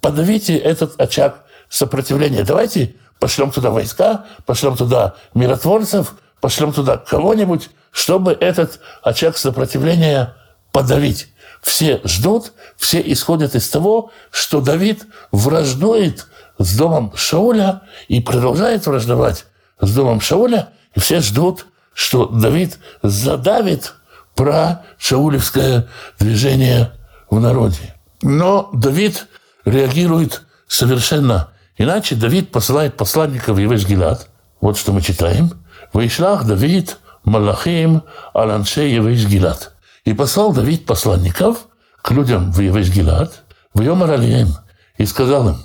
подавите 0.00 0.56
этот 0.56 1.00
очаг 1.00 1.44
сопротивления. 1.68 2.44
Давайте 2.44 2.96
пошлем 3.18 3.50
туда 3.50 3.70
войска, 3.70 4.26
пошлем 4.44 4.76
туда 4.76 5.16
миротворцев, 5.34 6.14
пошлем 6.40 6.72
туда 6.72 6.96
кого-нибудь, 6.96 7.70
чтобы 7.90 8.32
этот 8.32 8.80
очаг 9.02 9.36
сопротивления 9.36 10.36
подавить. 10.72 11.28
Все 11.62 12.00
ждут, 12.04 12.52
все 12.76 13.00
исходят 13.00 13.54
из 13.54 13.68
того, 13.68 14.10
что 14.30 14.60
Давид 14.60 15.06
враждует 15.32 16.26
с 16.58 16.76
домом 16.76 17.12
Шауля 17.16 17.82
и 18.08 18.20
продолжает 18.20 18.86
враждовать 18.86 19.46
с 19.80 19.94
домом 19.94 20.20
Шауля, 20.20 20.70
и 20.94 21.00
все 21.00 21.20
ждут, 21.20 21.66
что 21.92 22.26
Давид 22.26 22.78
задавит 23.02 23.94
про 24.34 24.82
шаулевское 24.98 25.88
движение 26.18 26.92
в 27.30 27.40
народе. 27.40 27.94
Но 28.22 28.70
Давид 28.72 29.26
реагирует 29.64 30.42
совершенно 30.68 31.48
иначе. 31.76 32.14
Давид 32.14 32.52
посылает 32.52 32.96
посланников 32.96 33.56
в 33.56 33.58
Евеш-Гилад. 33.58 34.28
Вот 34.60 34.78
что 34.78 34.92
мы 34.92 35.00
читаем. 35.00 35.52
«Вайшлах 35.92 36.44
Давид 36.44 36.98
Малахим 37.24 38.02
Аланше 38.34 38.82
Евеш-Гилад». 38.82 39.72
И 40.04 40.12
послал 40.12 40.52
Давид 40.52 40.86
посланников 40.86 41.68
к 42.02 42.10
людям 42.10 42.52
в 42.52 42.60
Евеш-Гилад, 42.60 43.32
в 43.74 43.80
Йомар 43.80 44.20
и 44.98 45.06
сказал 45.06 45.48
им, 45.50 45.56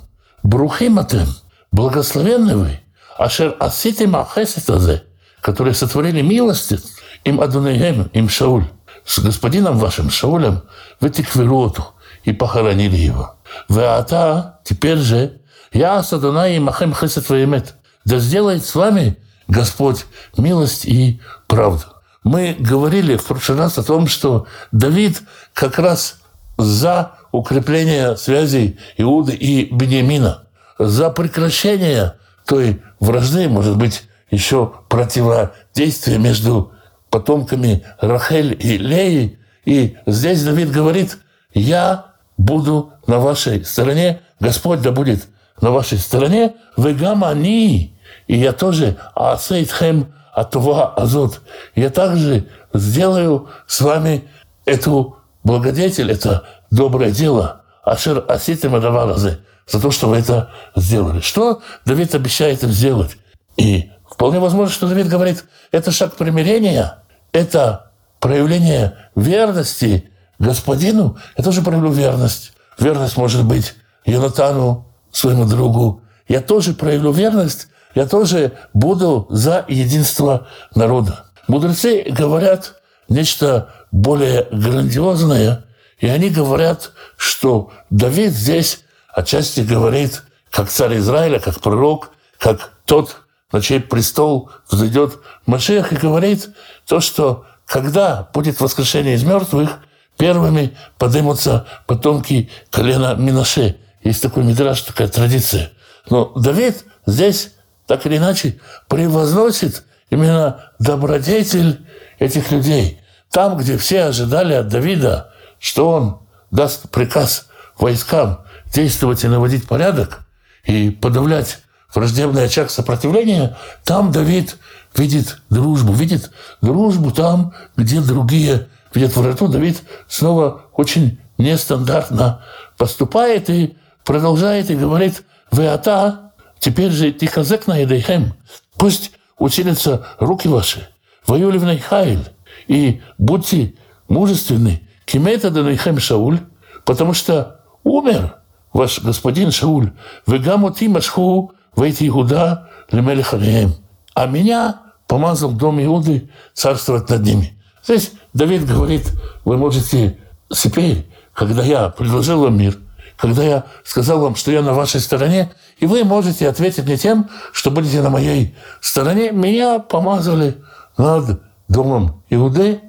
«Брухим 0.44 1.00
атем, 1.00 1.28
благословенны 1.72 2.58
вы, 2.58 2.80
ашер 3.18 3.56
аситим 3.60 4.16
ахесетазе, 4.16 5.04
которые 5.42 5.74
сотворили 5.74 6.22
милости 6.22 6.80
им 7.24 7.40
Адунеем, 7.42 8.10
им 8.14 8.30
Шауль, 8.30 8.66
с 9.06 9.20
господином 9.20 9.78
вашим 9.78 10.10
Шаулем, 10.10 10.64
в 11.00 11.08
Этиквероту, 11.08 11.86
и 12.24 12.32
похоронили 12.32 12.96
его. 12.96 13.36
Веата, 13.70 14.60
теперь 14.64 14.98
же, 14.98 15.40
я 15.74 16.04
садуна 16.04 16.50
и 16.50 16.60
махем 16.60 16.94
хесет 16.94 17.30
ваемет, 17.30 17.76
да 18.06 18.20
сделает 18.20 18.66
с 18.66 18.76
вами 18.76 19.18
Господь 19.48 20.06
милость 20.38 20.86
и 20.86 21.22
правду. 21.48 21.86
Мы 22.24 22.56
говорили 22.60 23.16
в 23.16 23.26
прошлый 23.26 23.58
раз 23.58 23.78
о 23.78 23.84
том, 23.84 24.08
что 24.08 24.46
Давид 24.72 25.22
как 25.54 25.80
раз 25.80 26.20
за 26.58 27.14
укрепление 27.32 28.16
связей 28.18 28.80
Иуды 28.98 29.34
и 29.34 29.74
Бениамина, 29.74 30.44
за 30.78 31.10
прекращение 31.10 32.16
той 32.52 32.82
вражды, 33.00 33.48
может 33.48 33.78
быть, 33.78 34.04
еще 34.30 34.74
противодействие 34.90 36.20
между 36.20 36.74
потомками 37.10 37.86
Рахель 38.02 38.58
и 38.60 38.78
Леи. 38.78 39.40
И 39.64 39.96
здесь 40.06 40.44
Давид 40.44 40.70
говорит, 40.70 41.18
я 41.54 42.08
буду 42.36 42.92
на 43.08 43.20
вашей 43.20 43.64
стороне, 43.64 44.20
Господь 44.42 44.82
да 44.82 44.92
будет 44.92 45.30
на 45.62 45.72
вашей 45.72 45.98
стороне, 45.98 46.56
вы 46.76 46.94
гамани, 46.94 47.98
и 48.28 48.38
я 48.38 48.52
тоже 48.52 48.98
асейтхем 49.16 50.14
атува 50.34 50.94
азот. 50.96 51.40
Я 51.74 51.90
также 51.90 52.50
сделаю 52.74 53.48
с 53.66 53.80
вами 53.80 54.28
эту 54.66 55.20
благодетель, 55.46 56.12
это 56.12 56.44
доброе 56.70 57.12
дело, 57.12 57.62
ашер 57.86 58.26
аситим 58.28 58.76
адаваразы, 58.76 59.40
за 59.72 59.80
то, 59.80 59.90
что 59.90 60.10
вы 60.10 60.18
это 60.18 60.52
сделали. 60.76 61.22
Что 61.22 61.62
Давид 61.86 62.14
обещает 62.14 62.64
им 62.64 62.72
сделать? 62.72 63.18
И 63.56 63.90
вполне 64.10 64.40
возможно, 64.40 64.74
что 64.74 64.88
Давид 64.88 65.08
говорит, 65.08 65.46
это 65.72 65.92
шаг 65.92 66.16
примирения. 66.16 66.98
это 67.32 67.92
проявление 68.20 68.98
верности 69.16 70.12
господину, 70.38 71.18
это 71.36 71.46
тоже 71.46 71.62
проявлю 71.62 71.92
верность. 71.92 72.54
Верность 72.78 73.18
может 73.18 73.46
быть 73.46 73.74
Йонатану, 74.06 74.94
своему 75.12 75.46
другу. 75.46 76.02
Я 76.28 76.42
тоже 76.42 76.74
проявлю 76.74 77.12
верность, 77.12 77.68
я 77.96 78.06
тоже 78.06 78.54
буду 78.74 79.28
за 79.30 79.66
единство 79.68 80.48
народа. 80.76 81.26
Мудрецы 81.48 82.04
говорят 82.10 82.76
нечто 83.10 83.70
более 83.92 84.48
грандиозное, 84.52 85.66
и 86.00 86.08
они 86.08 86.30
говорят, 86.30 86.92
что 87.18 87.72
Давид 87.90 88.34
здесь 88.34 88.84
отчасти 89.14 89.62
говорит, 89.62 90.24
как 90.50 90.70
царь 90.70 90.98
Израиля, 90.98 91.40
как 91.40 91.60
пророк, 91.60 92.12
как 92.38 92.74
тот, 92.86 93.18
на 93.52 93.62
чей 93.62 93.80
престол 93.80 94.50
взойдет 94.70 95.20
Машех, 95.46 95.94
и 95.94 95.98
говорит 95.98 96.50
то, 96.86 97.00
что 97.00 97.46
когда 97.66 98.30
будет 98.34 98.60
воскрешение 98.60 99.16
из 99.16 99.24
мертвых, 99.24 99.80
первыми 100.18 100.78
поднимутся 100.98 101.66
потомки 101.88 102.50
колена 102.70 103.16
Минаше. 103.16 103.78
Есть 104.04 104.22
такой 104.22 104.44
мидраж, 104.44 104.82
такая 104.82 105.08
традиция. 105.08 105.72
Но 106.10 106.32
Давид 106.36 106.86
здесь 107.06 107.54
так 107.88 108.06
или 108.06 108.18
иначе 108.18 108.60
превозносит 108.88 109.84
именно 110.10 110.72
добродетель 110.80 111.86
этих 112.20 112.52
людей. 112.52 113.02
Там, 113.32 113.58
где 113.58 113.78
все 113.78 114.04
ожидали 114.04 114.54
от 114.54 114.68
Давида, 114.68 115.32
что 115.60 115.90
он 115.90 116.20
даст 116.52 116.90
приказ 116.90 117.48
войскам 117.78 118.46
действовать 118.74 119.24
и 119.24 119.28
наводить 119.28 119.68
порядок, 119.68 120.26
и 120.64 120.90
подавлять 120.90 121.60
враждебный 121.94 122.46
очаг 122.46 122.70
сопротивления, 122.70 123.58
там 123.84 124.12
Давид 124.12 124.58
видит 124.96 125.42
дружбу, 125.50 125.94
видит 125.94 126.32
дружбу 126.62 127.12
там, 127.12 127.54
где 127.76 128.02
другие 128.02 128.68
видят 128.94 129.16
вражду. 129.16 129.48
Давид 129.48 129.82
снова 130.08 130.66
очень 130.74 131.20
нестандартно 131.38 132.44
поступает 132.78 133.50
и 133.50 133.78
продолжает 134.04 134.70
и 134.70 134.76
говорит, 134.76 135.24
«ועתה, 135.52 136.34
теперь 136.60 136.92
же 136.92 137.12
תחזקנה 137.12 137.78
ידיכם, 137.78 138.34
пусть 138.78 139.12
усилятся 139.38 140.06
руки 140.20 140.48
ваши, 140.48 140.88
והיו 141.26 141.58
לבני 141.58 141.66
חיל, 141.66 142.30
и 142.68 143.02
будьте 143.18 143.74
мужественны, 144.08 144.88
כי 145.06 145.32
מת 145.32 145.50
אדניכם 145.50 146.00
שאול, 146.00 146.40
потому 146.86 147.14
что 147.14 147.62
умер 147.84 148.41
господин 148.74 149.52
Шауль, 149.52 149.92
וגם 150.26 150.88
אתי 150.88 151.13
משחו 151.13 151.54
בית 151.76 152.08
יהודה 152.08 152.70
למלך 152.92 153.30
עליהם, 153.30 153.76
а 154.14 154.28
меня 154.28 154.82
помазал 155.08 155.52
дом 155.52 155.84
Иуды 155.84 156.30
царствовать 156.54 157.10
над 157.10 157.22
ними». 157.22 157.58
Здесь 157.84 158.14
Давид 158.34 158.66
говорит, 158.66 159.12
вы 159.44 159.58
можете 159.58 160.18
теперь, 160.50 161.08
когда 161.34 161.64
я 161.64 161.90
предложил 161.90 162.42
вам 162.42 162.58
мир– 162.58 162.78
когда 163.22 163.44
я 163.44 163.66
сказал 163.84 164.20
вам, 164.20 164.36
что 164.36 164.52
я 164.52 164.64
на 164.64 164.74
вашей 164.74 165.00
стороне, 165.00 165.52
и 165.78 165.86
вы 165.86 166.04
можете 166.04 166.50
ответить 166.50 166.86
мне 166.86 166.98
тем, 166.98 167.30
что 167.52 167.70
будете 167.70 168.02
на 168.02 168.10
моей 168.10 168.56
стороне. 168.82 169.32
Меня 169.32 169.78
помазали 169.78 170.58
над 170.98 171.40
домом 171.68 172.24
Иуды. 172.32 172.82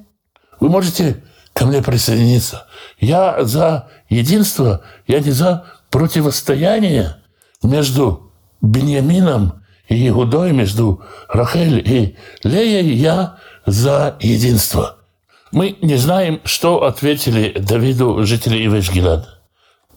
Вы 0.59 0.69
можете 0.69 1.23
ко 1.53 1.65
мне 1.65 1.81
присоединиться. 1.81 2.65
Я 2.99 3.43
за 3.43 3.89
единство, 4.09 4.81
я 5.07 5.19
не 5.19 5.31
за 5.31 5.65
противостояние 5.89 7.17
между 7.61 8.31
Беньямином 8.61 9.63
и 9.87 10.09
Иудой, 10.09 10.51
между 10.51 11.03
Рахель 11.29 11.79
и 11.85 12.17
Леей, 12.43 12.93
я 12.93 13.37
за 13.65 14.17
единство. 14.19 14.97
Мы 15.51 15.77
не 15.81 15.97
знаем, 15.97 16.41
что 16.45 16.83
ответили 16.83 17.55
Давиду 17.59 18.23
жители 18.25 18.65
Ивешгилада. 18.65 19.39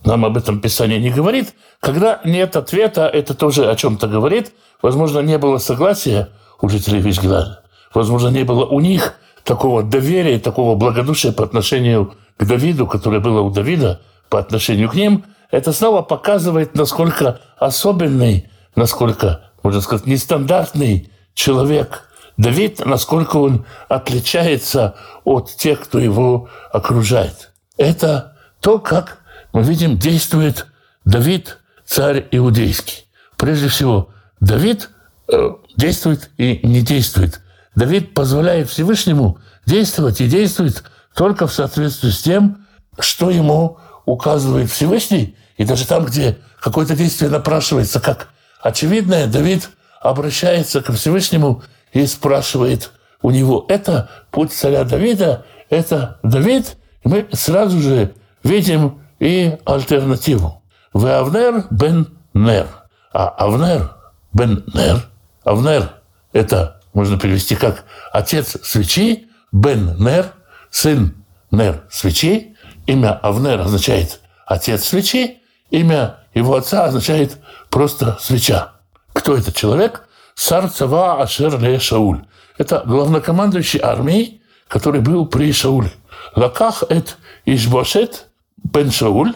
Нам 0.05 0.25
об 0.25 0.37
этом 0.37 0.61
Писание 0.61 1.01
не 1.01 1.11
говорит. 1.11 1.55
Когда 1.81 2.21
нет 2.25 2.57
ответа, 2.57 3.07
это 3.07 3.35
тоже 3.35 3.71
о 3.71 3.77
чем-то 3.77 4.07
говорит. 4.07 4.53
Возможно, 4.83 5.21
не 5.21 5.39
было 5.39 5.59
согласия 5.59 6.29
у 6.61 6.69
жителей 6.69 7.01
Вишгилада. 7.01 7.65
Возможно, 7.93 8.29
не 8.29 8.45
было 8.45 8.67
у 8.67 8.81
них 8.81 9.15
такого 9.47 9.83
доверия, 9.83 10.39
такого 10.39 10.75
благодушия 10.75 11.33
по 11.33 11.45
отношению 11.45 12.15
к 12.37 12.45
Давиду, 12.45 12.87
которое 12.87 13.21
было 13.21 13.41
у 13.41 13.51
Давида 13.51 14.03
по 14.29 14.39
отношению 14.39 14.91
к 14.91 14.95
ним. 14.95 15.25
Это 15.51 15.73
снова 15.73 16.03
показывает, 16.03 16.75
насколько 16.75 17.41
особенный, 17.57 18.51
насколько, 18.75 19.53
можно 19.63 19.81
сказать, 19.81 20.07
нестандартный 20.07 21.11
человек 21.35 22.03
Давид, 22.37 22.85
насколько 22.85 23.37
он 23.37 23.65
отличается 23.89 24.97
от 25.25 25.55
тех, 25.57 25.81
кто 25.81 25.99
его 25.99 26.49
окружает. 26.73 27.53
Это 27.79 28.37
то, 28.61 28.79
как 28.79 29.21
мы 29.53 29.63
видим, 29.63 29.97
действует 29.97 30.67
Давид, 31.05 31.59
царь 31.87 32.27
иудейский. 32.33 33.07
Прежде 33.37 33.69
всего, 33.69 34.11
Давид 34.41 34.91
э, 35.29 35.51
действует 35.77 36.31
и 36.37 36.61
не 36.67 36.83
действует. 36.83 37.41
Давид 37.77 38.15
позволяет 38.15 38.69
Всевышнему 38.69 39.39
действовать 39.67 40.21
и 40.21 40.27
действует 40.27 40.83
только 41.15 41.47
в 41.47 41.53
соответствии 41.53 42.11
с 42.11 42.23
тем, 42.23 42.67
что 42.99 43.31
ему 43.31 43.79
указывает 44.07 44.71
Всевышний. 44.71 45.37
И 45.59 45.65
даже 45.65 45.87
там, 45.87 46.07
где 46.07 46.39
какое-то 46.61 46.97
действие 46.97 47.31
напрашивается 47.31 48.01
как 48.01 48.29
очевидное, 48.61 49.27
Давид 49.27 49.69
обращается 50.01 50.81
к 50.81 50.93
Всевышнему 50.93 51.63
и 51.93 52.07
спрашивает 52.07 52.91
у 53.21 53.31
него. 53.31 53.67
Это 53.69 54.09
путь 54.31 54.53
царя 54.53 54.85
Давида, 54.85 55.45
это 55.69 56.19
Давид. 56.23 56.77
И 57.05 57.09
мы 57.09 57.29
сразу 57.33 57.81
же 57.81 58.15
видим 58.43 59.03
и 59.19 59.59
альтернативу. 59.67 60.63
Вы 60.95 61.13
Авнер 61.13 61.67
бен 61.71 62.09
Нер. 62.33 62.69
А 63.13 63.29
Авнер 63.29 63.97
бен 64.33 64.65
Нер. 64.73 65.07
Авнер– 65.45 65.91
это 66.33 66.81
можно 66.97 67.19
перевести 67.19 67.57
как 67.57 67.85
отец 68.11 68.57
свечи, 68.63 69.29
бен 69.53 69.97
Нер, 69.99 70.33
сын 70.71 71.15
Нер 71.51 71.85
свечи. 71.91 72.57
Имя 72.87 73.13
Авнер 73.23 73.61
означает 73.61 74.21
отец 74.47 74.85
свечи, 74.85 75.43
имя 75.69 76.21
его 76.33 76.57
отца 76.57 76.87
означает 76.87 77.37
просто 77.69 78.17
свеча. 78.19 78.73
Кто 79.13 79.37
этот 79.37 79.55
человек? 79.55 80.09
Сарцева 80.35 81.21
Ашер 81.21 81.61
Ле 81.61 81.79
Шауль. 81.79 82.25
Это 82.57 82.83
главнокомандующий 82.87 83.81
армией, 83.81 84.41
который 84.67 85.03
был 85.03 85.27
при 85.27 85.53
Шауле. 85.53 85.93
Лаках 86.35 86.83
эт 86.89 87.19
Ишбошет 87.45 88.29
бен 88.57 88.91
Шауль 88.91 89.35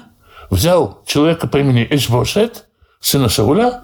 взял 0.49 1.03
человека 1.05 1.47
по 1.47 1.59
имени 1.59 1.87
Ишбошет, 1.91 2.69
сына 3.01 3.29
Шауля. 3.29 3.83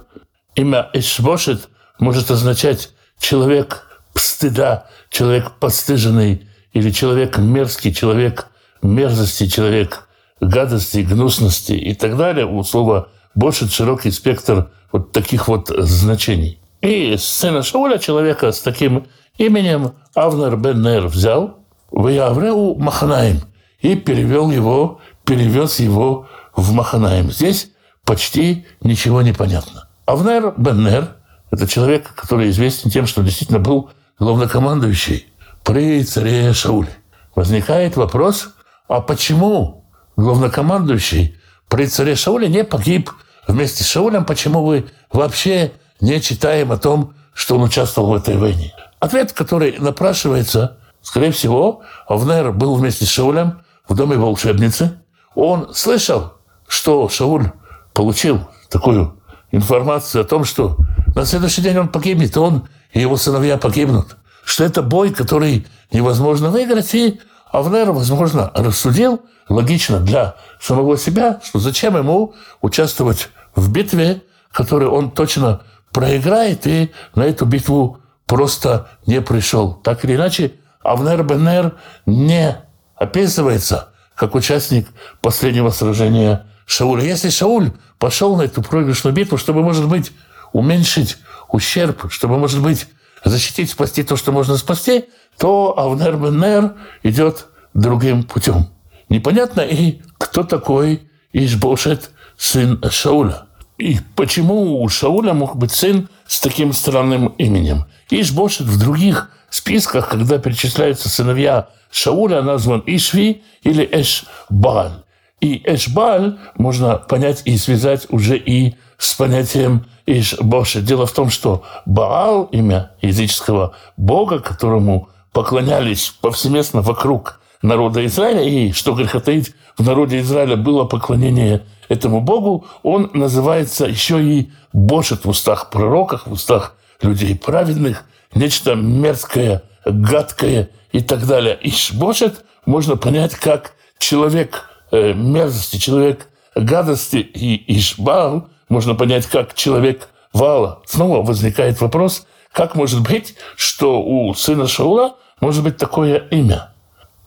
Имя 0.54 0.88
Ишбошет 0.94 1.68
может 1.98 2.30
означать 2.30 2.95
человек 3.18 3.86
стыда, 4.14 4.86
человек 5.10 5.52
подстыженный, 5.58 6.46
или 6.72 6.90
человек 6.90 7.38
мерзкий, 7.38 7.92
человек 7.92 8.48
мерзости, 8.82 9.46
человек 9.46 10.08
гадости, 10.40 10.98
гнусности 10.98 11.72
и 11.72 11.94
так 11.94 12.16
далее. 12.16 12.46
У 12.46 12.62
слова 12.62 13.08
«бошет» 13.34 13.72
широкий 13.72 14.10
спектр 14.10 14.70
вот 14.92 15.12
таких 15.12 15.48
вот 15.48 15.68
значений. 15.68 16.60
И 16.82 17.16
сына 17.18 17.62
Шауля, 17.62 17.98
человека 17.98 18.52
с 18.52 18.60
таким 18.60 19.06
именем, 19.38 19.94
Авнер 20.14 20.56
бен 20.56 20.82
Нер 20.82 21.06
взял, 21.06 21.60
в 21.90 22.08
Явреу 22.08 22.74
Маханаим, 22.74 23.40
и 23.80 23.96
перевел 23.96 24.50
его 24.50 25.00
перевез 25.26 25.80
его 25.80 26.28
в 26.54 26.72
Маханаим. 26.72 27.30
Здесь 27.30 27.70
почти 28.04 28.64
ничего 28.80 29.20
не 29.20 29.32
понятно. 29.32 29.88
Авнер 30.06 30.54
Беннер– 30.56 31.16
это 31.56 31.66
человек, 31.66 32.14
который 32.14 32.50
известен 32.50 32.90
тем, 32.90 33.06
что 33.06 33.22
действительно 33.22 33.58
был 33.58 33.90
главнокомандующий 34.18 35.26
при 35.64 36.02
царе 36.04 36.52
Шауле. 36.52 36.96
Возникает 37.34 37.96
вопрос, 37.96 38.50
а 38.88 39.00
почему 39.00 39.84
главнокомандующий 40.16 41.36
при 41.68 41.86
царе 41.86 42.14
Шауле 42.14 42.48
не 42.48 42.64
погиб 42.64 43.10
вместе 43.46 43.84
с 43.84 43.88
Шаулем? 43.88 44.24
Почему 44.24 44.64
вы 44.64 44.86
вообще 45.12 45.72
не 46.00 46.20
читаем 46.20 46.72
о 46.72 46.78
том, 46.78 47.14
что 47.34 47.56
он 47.56 47.64
участвовал 47.64 48.10
в 48.10 48.14
этой 48.14 48.36
войне? 48.36 48.72
Ответ, 49.00 49.32
который 49.32 49.76
напрашивается, 49.78 50.78
скорее 51.02 51.32
всего, 51.32 51.82
Авнер 52.06 52.52
был 52.52 52.76
вместе 52.76 53.04
с 53.04 53.08
Шаулем 53.08 53.60
в 53.88 53.94
доме 53.94 54.16
волшебницы– 54.16 55.00
он 55.36 55.74
слышал, 55.74 56.32
что 56.66 57.08
Шауль 57.10 57.52
получил 57.92 58.48
такую 58.70 59.20
информацию 59.52 60.22
о 60.22 60.24
том, 60.24 60.44
что 60.44 60.78
на 61.16 61.24
следующий 61.24 61.62
день 61.62 61.78
он 61.78 61.88
погибнет, 61.88 62.36
он 62.36 62.68
и 62.92 63.00
его 63.00 63.16
сыновья 63.16 63.56
погибнут. 63.56 64.16
Что 64.44 64.64
это 64.64 64.82
бой, 64.82 65.12
который 65.12 65.66
невозможно 65.90 66.50
выиграть, 66.50 66.94
и 66.94 67.20
Авнер, 67.50 67.90
возможно, 67.92 68.52
рассудил 68.54 69.22
логично 69.48 69.98
для 69.98 70.36
самого 70.60 70.98
себя, 70.98 71.40
что 71.42 71.58
зачем 71.58 71.96
ему 71.96 72.34
участвовать 72.60 73.30
в 73.54 73.72
битве, 73.72 74.22
которую 74.52 74.92
он 74.92 75.10
точно 75.10 75.62
проиграет, 75.90 76.66
и 76.66 76.92
на 77.14 77.22
эту 77.22 77.46
битву 77.46 78.00
просто 78.26 78.90
не 79.06 79.22
пришел. 79.22 79.72
Так 79.72 80.04
или 80.04 80.16
иначе, 80.16 80.52
Авнер 80.82 81.24
Бенер 81.24 81.76
не 82.04 82.58
описывается 82.94 83.88
как 84.14 84.34
участник 84.34 84.86
последнего 85.22 85.70
сражения 85.70 86.44
Шауля. 86.66 87.04
Если 87.04 87.30
Шауль 87.30 87.72
пошел 87.98 88.36
на 88.36 88.42
эту 88.42 88.60
проигрышную 88.60 89.14
битву, 89.14 89.38
чтобы, 89.38 89.62
может 89.62 89.88
быть, 89.88 90.12
уменьшить 90.56 91.18
ущерб, 91.50 92.10
чтобы, 92.10 92.38
может 92.38 92.62
быть, 92.62 92.86
защитить, 93.24 93.70
спасти 93.70 94.02
то, 94.02 94.16
что 94.16 94.32
можно 94.32 94.56
спасти, 94.56 95.04
то 95.38 95.78
Авнер 95.78 96.16
Бенер 96.16 96.76
идет 97.02 97.48
другим 97.74 98.24
путем. 98.24 98.68
Непонятно 99.10 99.60
и 99.60 100.00
кто 100.16 100.44
такой 100.44 101.10
Ишбошет, 101.34 102.10
сын 102.38 102.82
Шауля. 102.90 103.42
И 103.76 103.98
почему 104.14 104.82
у 104.82 104.88
Шауля 104.88 105.34
мог 105.34 105.56
быть 105.56 105.72
сын 105.72 106.08
с 106.26 106.40
таким 106.40 106.72
странным 106.72 107.26
именем? 107.38 107.84
Ишбошет 108.08 108.66
в 108.66 108.78
других 108.78 109.30
списках, 109.50 110.08
когда 110.08 110.38
перечисляются 110.38 111.10
сыновья 111.10 111.68
Шауля, 111.90 112.40
назван 112.40 112.82
Ишви 112.86 113.42
или 113.62 113.86
Эшбаль. 113.92 115.04
И 115.40 115.62
Эшбаль 115.64 116.38
можно 116.56 116.96
понять 116.96 117.42
и 117.44 117.56
связать 117.58 118.06
уже 118.10 118.38
и 118.38 118.76
с 118.96 119.14
понятием 119.14 119.86
Ишбошет. 120.06 120.84
Дело 120.84 121.06
в 121.06 121.12
том, 121.12 121.30
что 121.30 121.64
Баал, 121.84 122.44
имя 122.44 122.92
языческого 123.02 123.74
бога, 123.96 124.38
которому 124.38 125.10
поклонялись 125.32 126.14
повсеместно 126.20 126.80
вокруг 126.80 127.40
народа 127.60 128.04
Израиля, 128.06 128.42
и, 128.42 128.72
что 128.72 128.94
греха 128.94 129.20
таить, 129.20 129.54
в 129.76 129.84
народе 129.84 130.20
Израиля 130.20 130.56
было 130.56 130.84
поклонение 130.84 131.62
этому 131.88 132.22
Богу, 132.22 132.66
он 132.82 133.10
называется 133.12 133.84
еще 133.84 134.22
и 134.22 134.50
Бошет 134.72 135.24
в 135.24 135.28
устах 135.28 135.70
пророков, 135.70 136.26
в 136.26 136.32
устах 136.32 136.76
людей 137.02 137.36
праведных, 137.36 138.04
нечто 138.34 138.74
мерзкое, 138.74 139.62
гадкое 139.84 140.70
и 140.92 141.00
так 141.00 141.26
далее. 141.26 141.58
И 141.60 141.72
Бошет 141.94 142.44
можно 142.64 142.96
понять 142.96 143.34
как 143.34 143.74
человек 143.98 144.64
э, 144.90 145.12
мерзости, 145.14 145.78
человек 145.78 146.28
гадости, 146.54 147.16
и 147.16 147.78
Ишбал 147.78 148.48
можно 148.68 148.94
понять 148.94 149.26
как 149.26 149.54
человек 149.54 150.08
вала. 150.32 150.82
Снова 150.86 151.24
возникает 151.24 151.80
вопрос, 151.80 152.26
как 152.52 152.74
может 152.74 153.02
быть, 153.02 153.34
что 153.56 154.02
у 154.02 154.34
сына 154.34 154.66
Шаула 154.66 155.16
может 155.40 155.62
быть 155.62 155.76
такое 155.76 156.18
имя– 156.30 156.72